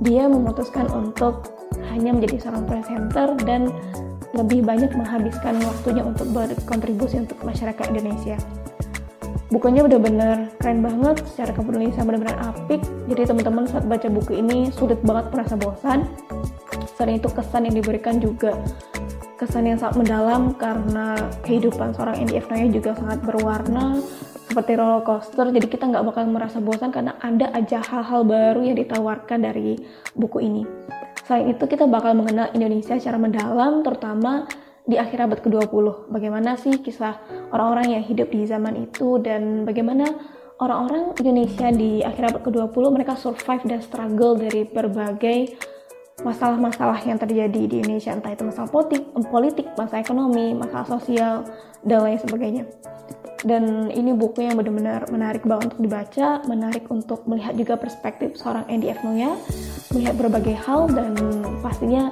dia 0.02 0.28
memutuskan 0.28 0.90
untuk 0.92 1.54
hanya 1.94 2.14
menjadi 2.14 2.50
seorang 2.50 2.66
presenter 2.66 3.28
dan 3.46 3.72
lebih 4.34 4.66
banyak 4.66 4.90
menghabiskan 4.98 5.62
waktunya 5.62 6.02
untuk 6.02 6.26
berkontribusi 6.34 7.22
untuk 7.22 7.38
masyarakat 7.46 7.86
Indonesia. 7.94 8.38
Bukunya 9.54 9.86
benar-benar 9.86 10.50
keren 10.58 10.82
banget, 10.82 11.22
secara 11.30 11.54
kepenulisan 11.54 12.10
benar-benar 12.10 12.42
apik. 12.42 12.82
Jadi 13.06 13.22
teman-teman 13.30 13.70
saat 13.70 13.86
baca 13.86 14.10
buku 14.10 14.42
ini 14.42 14.74
sulit 14.74 14.98
banget 15.06 15.30
merasa 15.30 15.54
bosan. 15.54 16.10
Selain 16.98 17.22
itu 17.22 17.30
kesan 17.30 17.70
yang 17.70 17.78
diberikan 17.78 18.18
juga 18.18 18.58
kesan 19.44 19.68
yang 19.68 19.76
sangat 19.76 20.00
mendalam 20.00 20.56
karena 20.56 21.20
kehidupan 21.44 21.92
seorang 21.92 22.16
Andy 22.24 22.40
juga 22.72 22.96
sangat 22.96 23.20
berwarna 23.28 24.00
seperti 24.48 24.80
roller 24.80 25.04
coaster. 25.04 25.52
Jadi 25.52 25.68
kita 25.68 25.92
nggak 25.92 26.08
bakal 26.08 26.24
merasa 26.32 26.64
bosan 26.64 26.96
karena 26.96 27.20
ada 27.20 27.52
aja 27.52 27.84
hal-hal 27.84 28.24
baru 28.24 28.64
yang 28.64 28.80
ditawarkan 28.80 29.44
dari 29.44 29.76
buku 30.16 30.40
ini. 30.48 30.64
Selain 31.28 31.52
itu 31.52 31.64
kita 31.68 31.84
bakal 31.92 32.16
mengenal 32.16 32.56
Indonesia 32.56 32.96
secara 32.96 33.20
mendalam 33.20 33.84
terutama 33.84 34.48
di 34.88 34.96
akhir 34.96 35.28
abad 35.28 35.40
ke-20. 35.44 36.08
Bagaimana 36.08 36.56
sih 36.56 36.80
kisah 36.80 37.20
orang-orang 37.52 38.00
yang 38.00 38.04
hidup 38.08 38.32
di 38.32 38.48
zaman 38.48 38.80
itu 38.80 39.20
dan 39.20 39.68
bagaimana 39.68 40.08
orang-orang 40.64 41.12
Indonesia 41.20 41.68
di 41.68 42.00
akhir 42.00 42.32
abad 42.32 42.42
ke-20 42.48 42.84
mereka 42.96 43.20
survive 43.20 43.68
dan 43.68 43.84
struggle 43.84 44.40
dari 44.40 44.64
berbagai 44.64 45.60
masalah-masalah 46.24 47.00
yang 47.04 47.20
terjadi 47.20 47.68
di 47.68 47.84
Indonesia 47.84 48.16
entah 48.16 48.32
itu 48.32 48.48
masalah 48.48 48.72
politik, 48.72 49.04
politik, 49.28 49.68
masalah 49.76 50.02
ekonomi, 50.02 50.56
masalah 50.56 50.88
sosial 50.88 51.44
dan 51.84 52.00
lain 52.04 52.20
sebagainya. 52.20 52.64
Dan 53.44 53.92
ini 53.92 54.16
buku 54.16 54.48
yang 54.48 54.56
benar-benar 54.56 55.12
menarik 55.12 55.44
banget 55.44 55.76
untuk 55.76 55.84
dibaca, 55.84 56.40
menarik 56.48 56.88
untuk 56.88 57.28
melihat 57.28 57.52
juga 57.60 57.76
perspektif 57.76 58.40
seorang 58.40 58.64
Andy 58.72 58.88
F. 58.88 59.04
Noya 59.04 59.36
melihat 59.92 60.16
berbagai 60.16 60.56
hal 60.64 60.88
dan 60.88 61.12
pastinya 61.60 62.08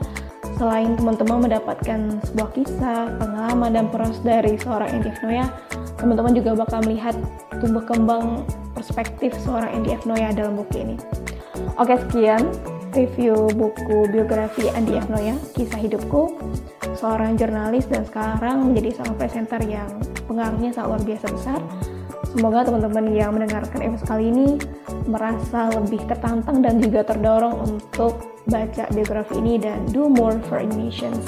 selain 0.59 0.93
teman-teman 0.99 1.47
mendapatkan 1.47 2.19
sebuah 2.27 2.49
kisah, 2.51 3.15
pengalaman, 3.15 3.71
dan 3.71 3.87
proses 3.87 4.19
dari 4.27 4.59
seorang 4.59 4.91
Andy 4.91 5.07
F. 5.07 5.23
Noya, 5.23 5.47
teman-teman 5.95 6.35
juga 6.35 6.51
bakal 6.67 6.83
melihat 6.83 7.15
tumbuh 7.63 7.81
kembang 7.87 8.43
perspektif 8.75 9.31
seorang 9.47 9.71
Andy 9.71 9.95
F. 9.95 10.03
Noya 10.03 10.35
dalam 10.35 10.59
buku 10.59 10.83
ini. 10.83 10.95
Oke, 11.79 11.95
sekian 11.95 12.43
review 12.95 13.47
buku 13.55 14.07
biografi 14.11 14.67
Andi 14.71 14.99
F. 14.99 15.07
Noya, 15.07 15.35
Kisah 15.55 15.79
Hidupku, 15.79 16.35
seorang 16.95 17.39
jurnalis 17.39 17.87
dan 17.87 18.03
sekarang 18.03 18.71
menjadi 18.71 18.99
seorang 18.99 19.15
presenter 19.15 19.61
yang 19.63 19.89
pengaruhnya 20.27 20.75
sangat 20.75 20.89
luar 20.91 21.03
biasa 21.07 21.25
besar. 21.31 21.59
Semoga 22.31 22.63
teman-teman 22.63 23.05
yang 23.11 23.35
mendengarkan 23.35 23.79
episode 23.83 24.07
kali 24.07 24.25
ini 24.31 24.55
merasa 25.03 25.67
lebih 25.75 25.99
tertantang 26.07 26.63
dan 26.63 26.79
juga 26.79 27.03
terdorong 27.03 27.55
untuk 27.67 28.23
baca 28.47 28.87
biografi 28.95 29.35
ini 29.39 29.59
dan 29.59 29.83
do 29.91 30.07
more 30.07 30.39
for 30.47 30.59
Indonesians. 30.59 31.27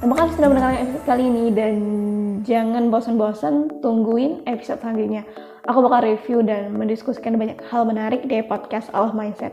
Terima 0.00 0.16
kasih 0.16 0.32
sudah 0.40 0.48
mendengarkan 0.48 0.80
episode 0.82 1.06
kali 1.06 1.24
ini 1.28 1.44
dan 1.52 1.74
jangan 2.42 2.88
bosan-bosan 2.88 3.54
tungguin 3.84 4.42
episode 4.48 4.80
selanjutnya. 4.80 5.22
Aku 5.68 5.84
bakal 5.84 6.16
review 6.16 6.40
dan 6.40 6.72
mendiskusikan 6.72 7.36
banyak 7.36 7.60
hal 7.68 7.84
menarik 7.84 8.24
di 8.24 8.40
podcast 8.40 8.88
Allah 8.96 9.12
Mindset. 9.12 9.52